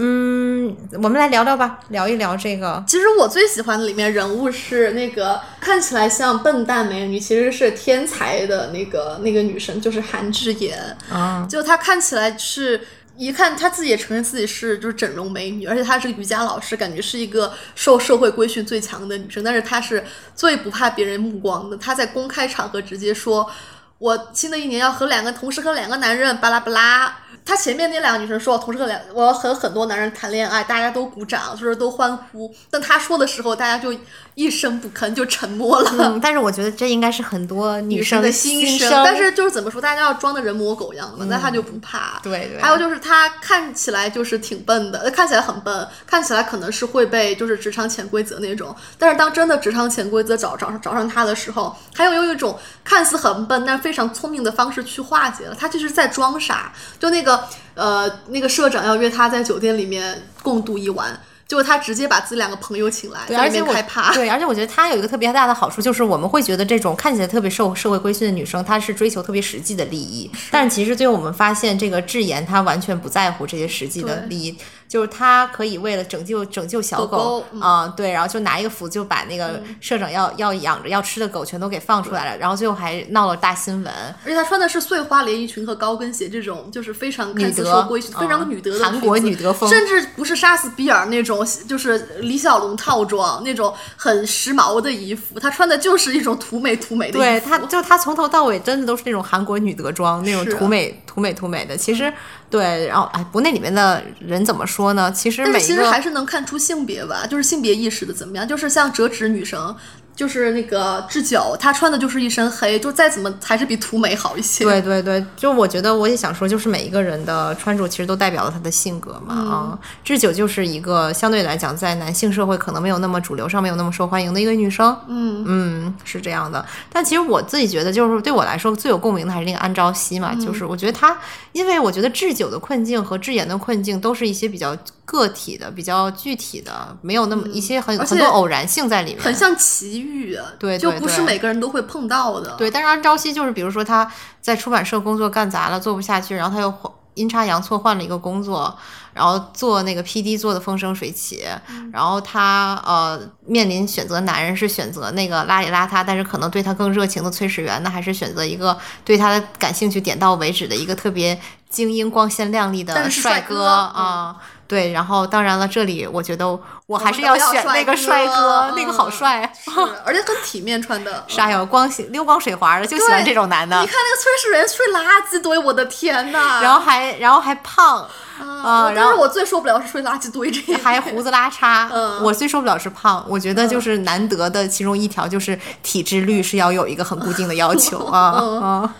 [0.00, 2.82] 嗯，我们来聊聊吧，聊一聊这个。
[2.86, 10.78] 其实我最喜欢的里面人物是那个看起来像笨蛋美女，其实是天才的那个那个女生，就是韩智妍。
[11.10, 12.80] 啊，就她看起来是。
[13.16, 19.42] 一看她自己也承认自己是就是整容美女，而且她是个瑜伽老师，感觉是一个受社会规训最强的女生。
[19.42, 20.04] 但是她是
[20.36, 23.50] 最不怕别人目光的，她在公开场合直接说
[23.98, 33.98] ：“我新的一年要和两个同时和两个男人巴拉巴拉。”他前面那两个女生说：“我同时和两我要和很多男人谈恋爱，大家都鼓掌，就是都欢呼。”但他说的时候，大家就
[34.34, 35.90] 一声不吭，就沉默了。
[35.98, 42.20] 嗯，但是我觉得这应该是很多女生的心声，但是就是怎么说，大家要装的人模狗样的嘛，那他就不怕。
[42.22, 48.76] 对对还有就是他看起来就是挺笨的，呃看起来很笨，看起来可能是会被就是职场潜规则那种。
[48.98, 55.54] 但是当真的职场潜规则找找上找上他的时候，他又用一种看似很笨但非常聪明的方式去化解了。
[55.54, 56.72] 他就是在装傻。
[56.98, 61.18] 就那个呃那个社长要约他在酒店里面共度一晚。
[61.46, 64.12] 结果他直接把自己两个朋友请来，而且我面开趴。
[64.12, 74.58] 对，而且我觉得他有一个特别大的好处，就是我们会觉得这种看起来特别受社会规训的女生，她是追求特别实际的利益，但是其实最后我们发现，这个智妍她完全不在乎这些实际的利益，
[74.88, 83.92] 就是他可以为了拯救拯救小狗啊、对，然后就拿一个斧就把那个社长要、要养着要吃的狗全都给放出来了，然后最后还闹了大新闻。
[84.24, 97.50] 而且他穿的是碎花连衣裙和高跟鞋，这种就是非常看似女德受规训、非常嗯女德的韩国女德风甚至不是杀死比尔那种，就是李小龙套装那种很时髦的衣服，他穿的就是一种土美土美的衣对，服。
[97.50, 101.76] 她就他从头到尾真的都是那种韩国女德装，那种土美土美土美的。
[101.76, 102.12] 其实
[102.50, 105.12] 对，然后哎，不过那里面的人怎么说呢？
[105.12, 109.74] 其实但每个其实还是能看出性别吧，就是性别意识的怎么样，就是像折纸女生。
[110.18, 114.64] 就是那个智久，他穿的就是一身黑，就再怎么还是比图美好一些。
[114.64, 119.78] 对对对，就我觉得我也想说，就是每一个人的穿着其实都代表了他的性格嘛、嗯啊。
[120.02, 126.66] 智久就是一个相对来讲在男性社会可能没有那么主流上没有那么受欢迎的一个女生，嗯嗯，是这样的。
[126.92, 131.16] 但其实我自己觉得，就是对我来说最有共鸣的还是那个安朝夕嗯嘛，就是我觉得她，
[131.52, 134.76] 因为我觉得智久的困境和智妍的困境都是一些比较
[135.08, 142.54] 个体的、比较具体的，没有那么一些很、嗯很多偶然性在里面，很像奇遇啊，对对就不是每个人都会碰到的。
[142.58, 144.06] 对，但是安朝夕就是，比如说他
[144.42, 146.72] 在出版社工作干砸了，做不下去，然后他又
[147.14, 148.76] 阴差阳错换了一个工作，
[149.14, 151.44] 然后做那个 PD 做的风生水起，
[151.90, 161.40] 然后他呃面临选择男人是选择那个邋里邋遢，但是可能对他更热情的崔始源呢，还是选择一个对他的感兴趣点到为止的一个特别
[161.70, 164.36] 精英光鲜亮丽的帅哥哥啊。
[164.68, 166.46] 对，然后当然了，这里我觉得
[166.86, 169.70] 我还是要选那个帅哥，那个好帅，是，
[170.04, 173.80] 而且很体面穿的，啥呀，光溜光水滑的，就喜欢这种男的。
[173.80, 176.60] 你看那个崔世元睡垃圾堆，我的天呐！
[176.62, 178.06] 然后还然后还胖
[178.38, 181.88] 啊，然后我最受不了是睡垃圾堆这 还胡子拉 碴。
[181.90, 188.20] 嗯，我最受不了是胖，我觉得就是难得的其中一条就是体脂率是要有一个很固定的要求啊
[188.60, 188.94] 啊。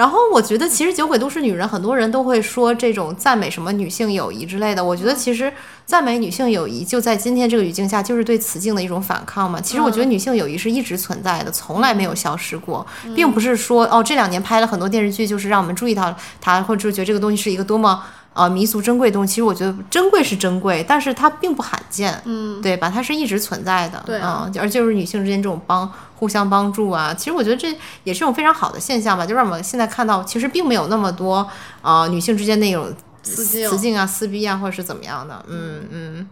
[0.00, 4.82] 然后我觉得，其实酒鬼都是女人，很多人都会说这种赞美什么女性友谊之类的。
[4.82, 5.52] 我觉得其实
[5.84, 9.60] 赞美女性友谊，就在今天这个语境下，就是对雌竞的一种反抗嘛。
[9.60, 18.02] 其实我觉得女性友谊是一直存在的，从来没有消失过，并不是说哦这两年拍了很多电视剧，就是让我们注意到它，或者觉得这个东西是一个多么。
[18.32, 22.88] 啊，弥足珍贵的东西，其实我觉得珍贵是珍贵，但是它并不罕见，嗯，对吧？
[22.88, 31.46] 它是一直存在的，对啊，而就是女性之间这种帮互相帮助啊，其实我觉得这也是一种非常好的现象吧，就让我们现在看到，其实并没有那么多
[31.82, 36.28] 啊女性之间那种雌竞啊、撕逼啊，或者是怎么样的，嗯嗯，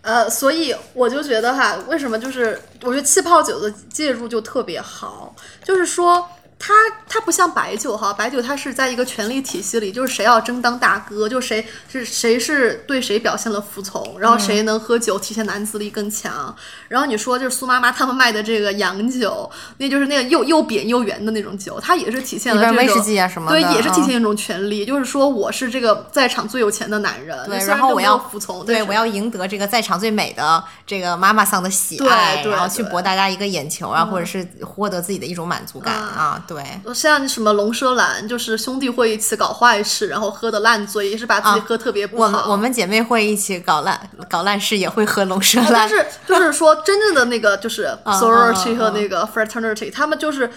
[0.00, 6.26] 呃，所以我就觉得哈，为什么就是我觉得气泡酒的介入就特别好，就是说。
[6.64, 6.72] 它
[7.08, 16.54] 它不像白酒哈，白酒它是在一个权力体系里，就是谁要争当大哥，就谁是谁是对谁表现了服从，然后谁能喝酒体现男子力更强。
[16.86, 37.22] 然后你说就是苏妈妈他们卖的这个洋酒，那就是那个又又扁又圆的那种酒，它也是体现了这种威士忌啊什么对，也是体现一种权力，就是说我是这个在场最有钱的男人，对，然后我要服从，对，我要赢得这个在场最美的这个妈妈桑的喜爱，然后去博大家一个眼球啊，或者是获得自己的一种满足感啊，对，像。
[37.32, 42.24] 什么龙舌兰，就是兄弟会一起搞坏事，然后喝的烂醉，也是把自己喝特别不好。
[42.24, 43.98] 我们我们姐妹会一起搞烂
[44.28, 45.72] 搞烂事，也会喝龙舌兰。
[45.72, 50.50] 但是 就是说，真正的那个就是 sorority 和那个 fraternity，他们就是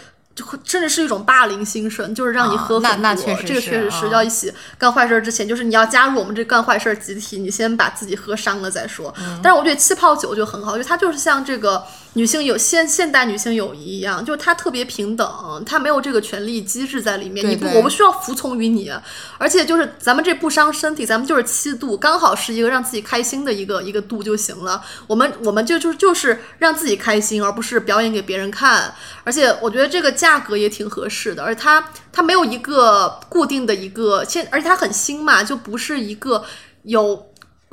[0.66, 3.16] 甚至是一种霸凌精神，就是让你喝很多。
[3.46, 9.14] 这个确实是要一起干坏事之前，就是你要加入我们这干坏事集体，你先把自己喝伤了再说。
[9.41, 11.82] 但是我觉得气泡酒就很好，就它就是像这个。
[12.16, 17.45] 女性有现现代女性友谊一样，就是她特别平等，她没有这个权利机制在里面。
[17.47, 18.89] 你不，我不需要服从于你，
[19.38, 24.82] 而且就是咱们这不伤身体，咱们就是七度，刚好是一个让自己开心的一个一个度就行了。
[25.07, 28.93] 我们我们就就就是让自己开心，而不是表演给别人看。
[29.26, 36.45] 而且我觉得这个价格也挺合适的，而且它它没有一个固定的一个现，而且它很新嘛，就不是一个
[36.84, 37.28] 有。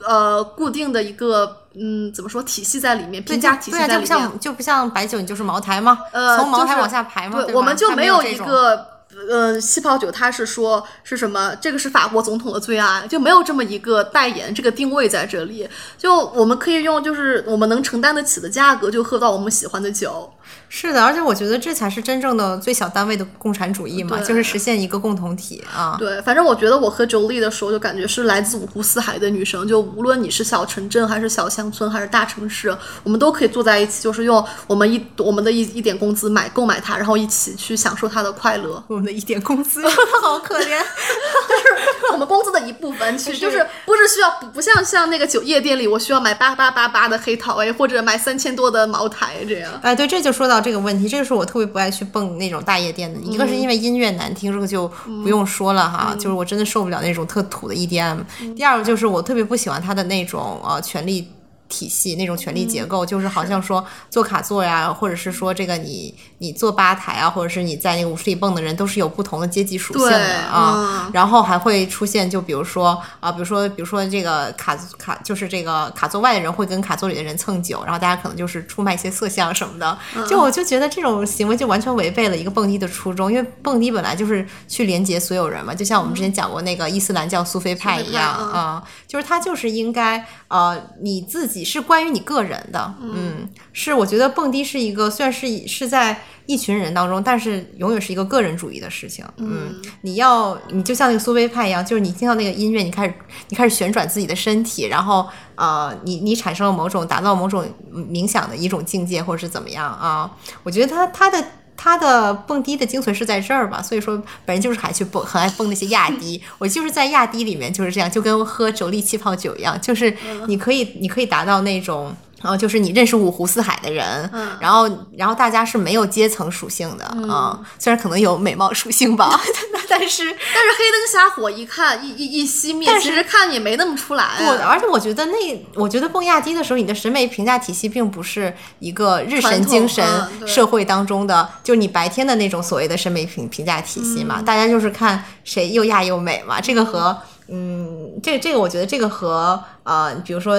[0.05, 5.99] 呃，固定的一个嗯，怎么说体系在里面，评价体系在里面，就不像就不像白酒，你就是茅台嘛？
[6.12, 7.43] 呃，从茅台往下排嘛？
[7.43, 8.87] 对，我们就没有一个
[9.31, 11.55] 呃，气泡酒，它是说是什么？
[11.57, 15.68] 这个是法国总统的最爱，就没有这么一个代言，这个定位在这里。
[15.99, 20.33] 就我们可以用，就是我们能承担得起的价格，就喝到我们喜欢的酒。
[20.75, 25.97] 是的，而且我觉得这才是真正的最小单位的共产主义嘛，就是实现一个共同体啊。
[25.99, 38.83] 对，反正我觉得我喝周丽的时候，就感觉是来自五湖四海的女生，就无论你是小城镇还是小乡村还是大城市，我们都可以坐在一起，就是用我们一我们的一一点工资买购买它，然后一起去享受它的快乐。
[38.89, 39.87] 我们的一点工资，
[40.25, 49.70] 好可怜， 就是我们工资的一部分其实，就是不是需要不不像像那个酒夜店里，我需要买八八八八的黑桃 A 或者买三千多的茅台这样。
[49.83, 50.62] 哎，对，这就说到。
[50.63, 53.21] 这个问题，这个是我特别不爱去蹦那种大夜店的。
[53.21, 54.89] 一个是因为音乐难听，这个就
[55.23, 58.21] 不用说了哈，就是我真的受不了那种特土的 EDM。
[58.57, 61.29] 第二个就是我特别不喜欢他的那种呃权力。
[61.73, 71.09] 体系那种权力结构，就是好像说做卡座呀，或者是说这个你你做吧台啊，或者是你在那个舞池里蹦的人，都是有不同的阶级属性的啊。
[71.14, 79.99] 然后还会出现，就比如说啊，比如说比如说这个卡卡，就是这个卡座外的人会跟卡座里的人蹭酒，然后大家可能就是出卖一些色相什么的。
[80.29, 91.62] 就我就觉得这种行为就完全违背了一个蹦迪的初衷，因为蹦迪本来就是去连接所有人嘛，就像我们之前讲过那个伊斯兰教苏菲派一样啊，就是他就是应该呃你自己。
[91.65, 103.15] 是关于你个人的，嗯，是我觉得蹦迪是一个，虽然是是在一群人当中，但是永远是一个个人主义的事情，嗯，你要你就像那个苏菲派一样，就是你听到那个音乐，你开始
[103.49, 110.31] 你开始旋转自己的身体，然后呃，你你产生了某种达到某种冥想的一种境界，或者是怎么样啊？
[110.63, 111.45] 我觉得他他的。
[111.77, 116.43] 他的蹦迪的精髓是在这儿嘛，所以说本人就是还去蹦，很爱蹦那些亚迪。
[116.59, 120.16] 我就是在亚迪里面就是这样，就跟喝肘力气泡酒一样，就是
[120.47, 122.14] 你可以你可以达到那种。
[122.43, 124.30] 然后就是你认识五湖四海的人，
[124.61, 129.40] 然后然后大家是没有阶层属性的啊，虽然可能有美貌属性吧，
[129.88, 134.24] 但是但是黑灯瞎火一看一一一熄灭，其实看也没那么出来。
[134.38, 135.32] 不，而且我觉得那
[135.74, 140.05] 我觉得蹦亚迪的时候，你的审美评价体系并不是一个日神精神
[140.47, 147.16] 社会当中的，就你白天的那种所谓的审美评评价体系嘛，大家就是看谁又亚又美嘛，这个和。
[147.49, 150.57] 嗯，这这个我觉得这个和呃，比如说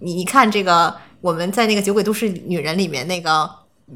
[0.00, 0.94] 你你看这个
[1.24, 3.50] 我们在那个《酒鬼都市女人》里面那个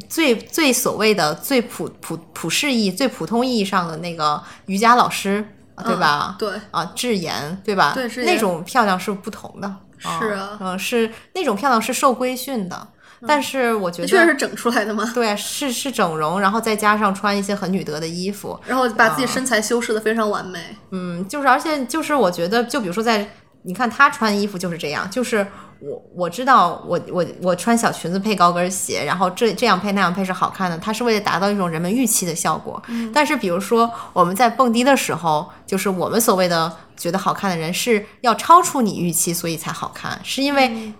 [0.08, 5.46] 最最所谓的最普普普世意、最普通意义上的那个瑜伽老师，
[5.84, 6.36] 对吧？
[6.38, 7.92] 对，啊，智妍，对吧？
[7.94, 9.70] 对智妍那种漂亮是不同的。
[9.98, 12.88] 是啊嗯、是那种漂亮是受规训的，
[13.26, 15.10] 但是我觉得确实是整出来的吗。
[15.14, 20.58] 对，是是整容，然后再加上穿一些很女德的衣服，然后把自己身材修饰的非常完美。
[20.92, 23.28] 嗯，就是而且就是我觉得，就比如说在
[23.64, 25.46] 你看她穿衣服就是这样，就是
[25.80, 32.82] 我我知道我我我穿小裙子配高跟鞋，然后这这样配那样配是好看的，它是为了达到一种人们预期的效果。
[33.14, 40.92] 但是比如说我们在蹦迪的时候，就是我们所谓的觉得好看的人是要超出你预期，所以才好看，是因为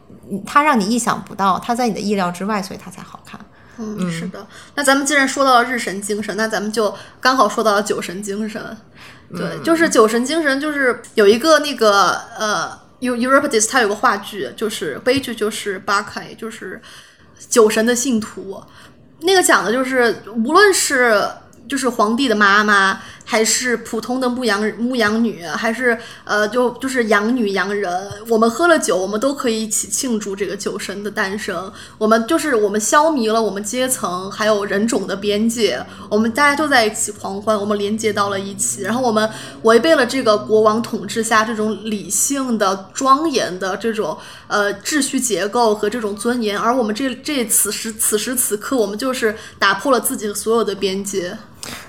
[0.47, 3.41] 它让你意想不到，它在你的意料之外，所以它才好看。
[3.79, 4.47] 嗯，是的。
[4.74, 8.76] 那咱们既然说到了日神精神，那咱们就刚好说到了酒神精神。
[9.37, 16.81] 对，就是酒神精神，就是有一个那个呃，Eu Euripides 他有个话剧，就是悲剧，就是巴凯，就是
[17.49, 18.62] 酒神的信徒。
[19.20, 21.23] 那个讲的就是，无论是
[21.69, 23.01] 就是皇帝的妈妈，
[23.31, 31.71] 还是普通的牧羊牧羊女，还是呃，就就是养女羊人，我们喝了酒，我们都可以一起庆祝这个酒神的诞生。
[31.99, 35.79] 我们就是我们消弭了我们阶层还有人种的边界，
[36.09, 38.81] 我们大家都在一起狂欢，我们连接到了一起。
[38.81, 39.29] 然后我们
[39.65, 51.37] 违背了这个国王统治下这种理性的、庄严的这种呃秩序结构和这种尊严，而我们这这此时此时此刻，我们就是打破了自己所有的边界。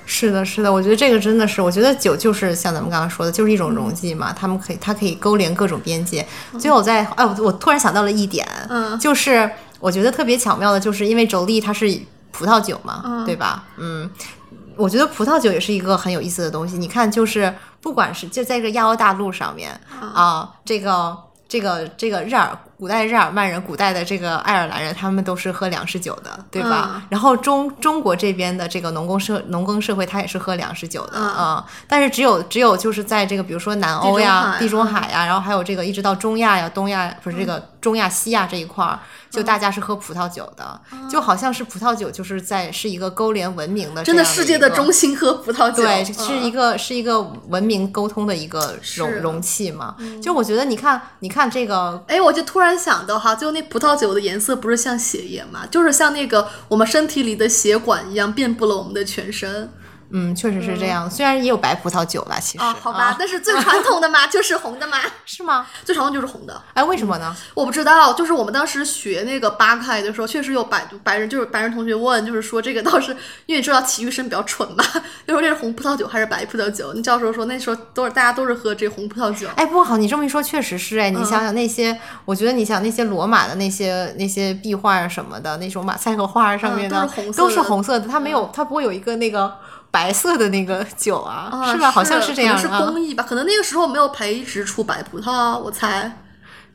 [0.05, 6.25] 是的，是的，我觉得这个真的是，我觉得酒就是像咱们刚刚说的，就是一种溶剂嘛，他们可以，它可以勾连各种边界。
[6.59, 9.49] 最后我在，哎，我我突然想到了一点，嗯就是
[9.79, 11.87] 我觉得特别巧妙的，就是因为轴力它是
[12.31, 13.63] 葡萄酒嘛，对吧？
[13.77, 14.09] 嗯，
[14.75, 16.77] 我觉得葡萄酒也是一个很有意思的东西。
[16.77, 19.79] 你看，就是不管是就在这个亚欧大陆上面
[20.13, 26.91] 啊、这个这个这个日耳古代日耳曼人、古代的这个爱尔兰人，他们都是喝粮食酒的，对吧？
[26.95, 27.01] 嗯。
[27.09, 31.27] 然后中中国这边的这个农耕社农耕社会，他也是喝粮食酒的嗯。
[31.27, 38.97] 啊、但是只有只有就是在这个比如说南欧呀、地中海呀，然后还有这个一直到中亚呀、东亚不是这个中亚、西亚这一块儿，
[39.29, 40.79] 就大家是喝葡萄酒的，
[41.09, 46.13] 就好像是葡萄酒就是在是一个勾连文明的这真的世界的中心喝葡萄酒，对，嗯。
[46.13, 47.19] 是一个是一个
[47.49, 49.97] 文明沟通的一个容容器嘛。
[50.23, 59.71] 就我觉得，你看，你看这个，哎，我就突然想到哈，就那葡萄酒的颜色不是像血液嘛，就是像那个我们身体里的血管一样遍布了我们的全身。
[60.11, 61.09] 嗯，确实是这样。
[61.09, 62.75] 虽然也有白葡萄酒啦，其实啊。
[62.81, 65.65] 好吧，但是最传统的嘛，就是红的嘛， 是吗？
[65.85, 66.61] 最传统就是红的。
[66.73, 67.35] 哎，为什么呢？
[67.53, 73.11] 我不知道，就是我们当时学那个八开的时候，确实有白白人，就是白人同学问，就是说这个倒是
[73.45, 74.83] 因为你知道体育生比较蠢嘛，
[75.27, 76.91] 就说这是红葡萄酒还是白葡萄酒？
[76.95, 79.47] 那教授说那时候都是大家都是喝这红葡萄酒。
[79.55, 81.09] 哎，不好，你这么一说，确实是哎。
[81.09, 89.53] 你嗯想想那些，我觉得你想那些罗马的那些那些壁画啊什么的，那种马赛克画上面的、嗯都是红色的嗯都是红色的，它没有，它不会有一个那个
[89.91, 91.89] 白色的那个酒啊，啊，是吧？
[91.91, 92.81] 好像是这样是啊。
[92.81, 96.17] 工艺吧，可能那个时候没有培植出白葡萄啊，我猜。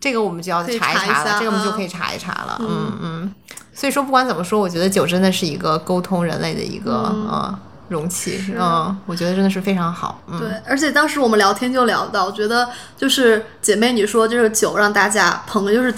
[0.01, 2.57] 这个我们就要查一查了，这个我们就啊可以查一查了。
[2.61, 3.35] 嗯嗯。
[3.73, 7.59] 所以说，不管怎么说，我觉得酒真的是一个沟通人类的一个呃
[7.89, 8.39] 容器。
[8.57, 10.21] 嗯，我觉得真的是非常好。
[10.29, 15.93] 嗯，对，而且当时我们聊天就聊到，我觉得就是姐妹你说就是酒让大家朋友就是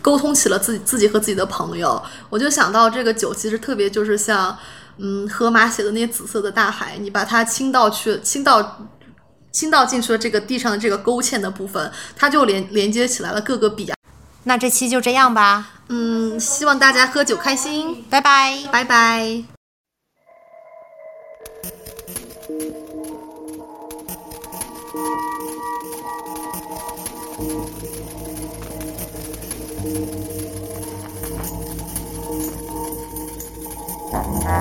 [0.00, 4.56] 沟通起了自己自己和自己的朋友，我就想到这个酒其实特别就是像
[5.02, 8.86] 嗯，荷马写的那些紫色的大海，你把它倾倒去，倾倒，
[9.50, 13.96] 倾倒进去了这个地上的这个勾芡的部分，它就连连接起来了各个笔啊。
[14.44, 15.70] 那这期就这样吧。
[15.88, 19.44] 嗯，希望大家喝酒开心，拜拜，拜拜。
[34.50, 34.56] See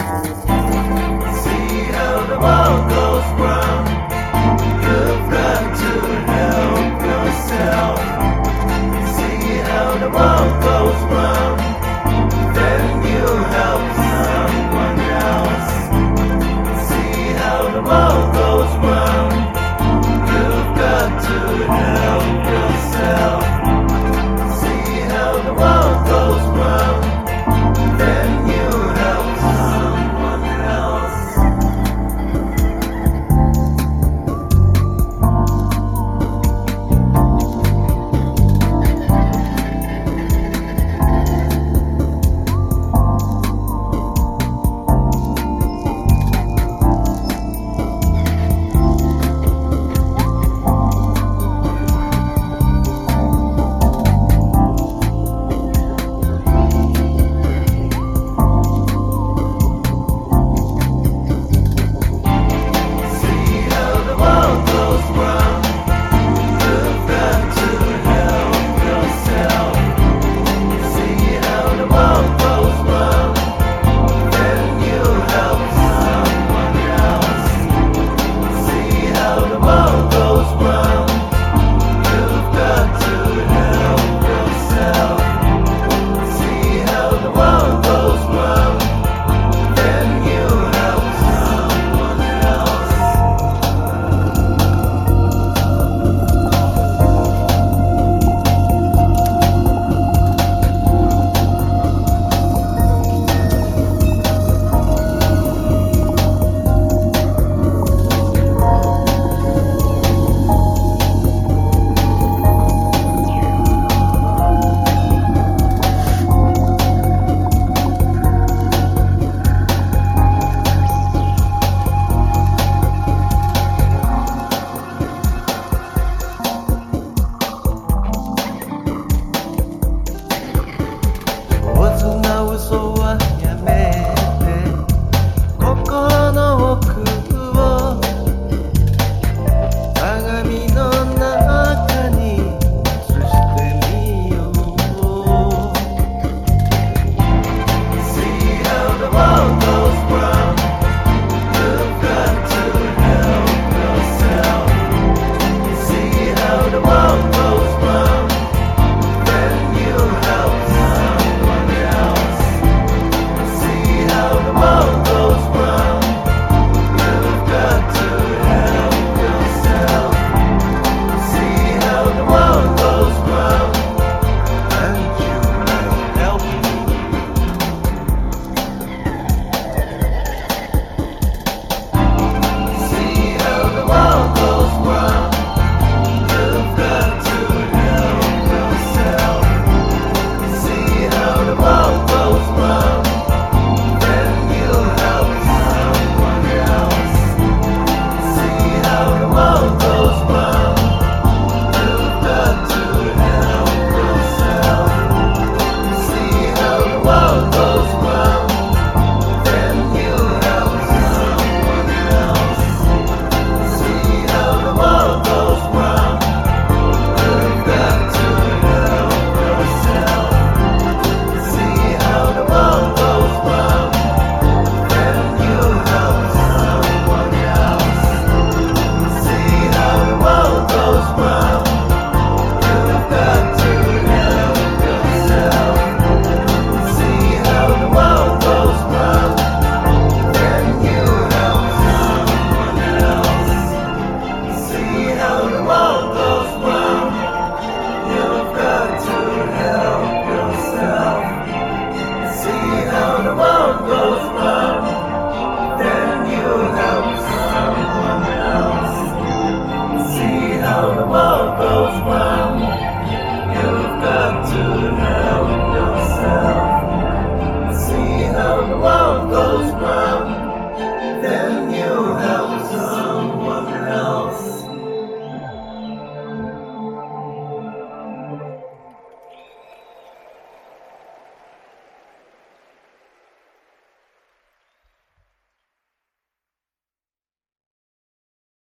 [1.97, 4.18] how the world goes round.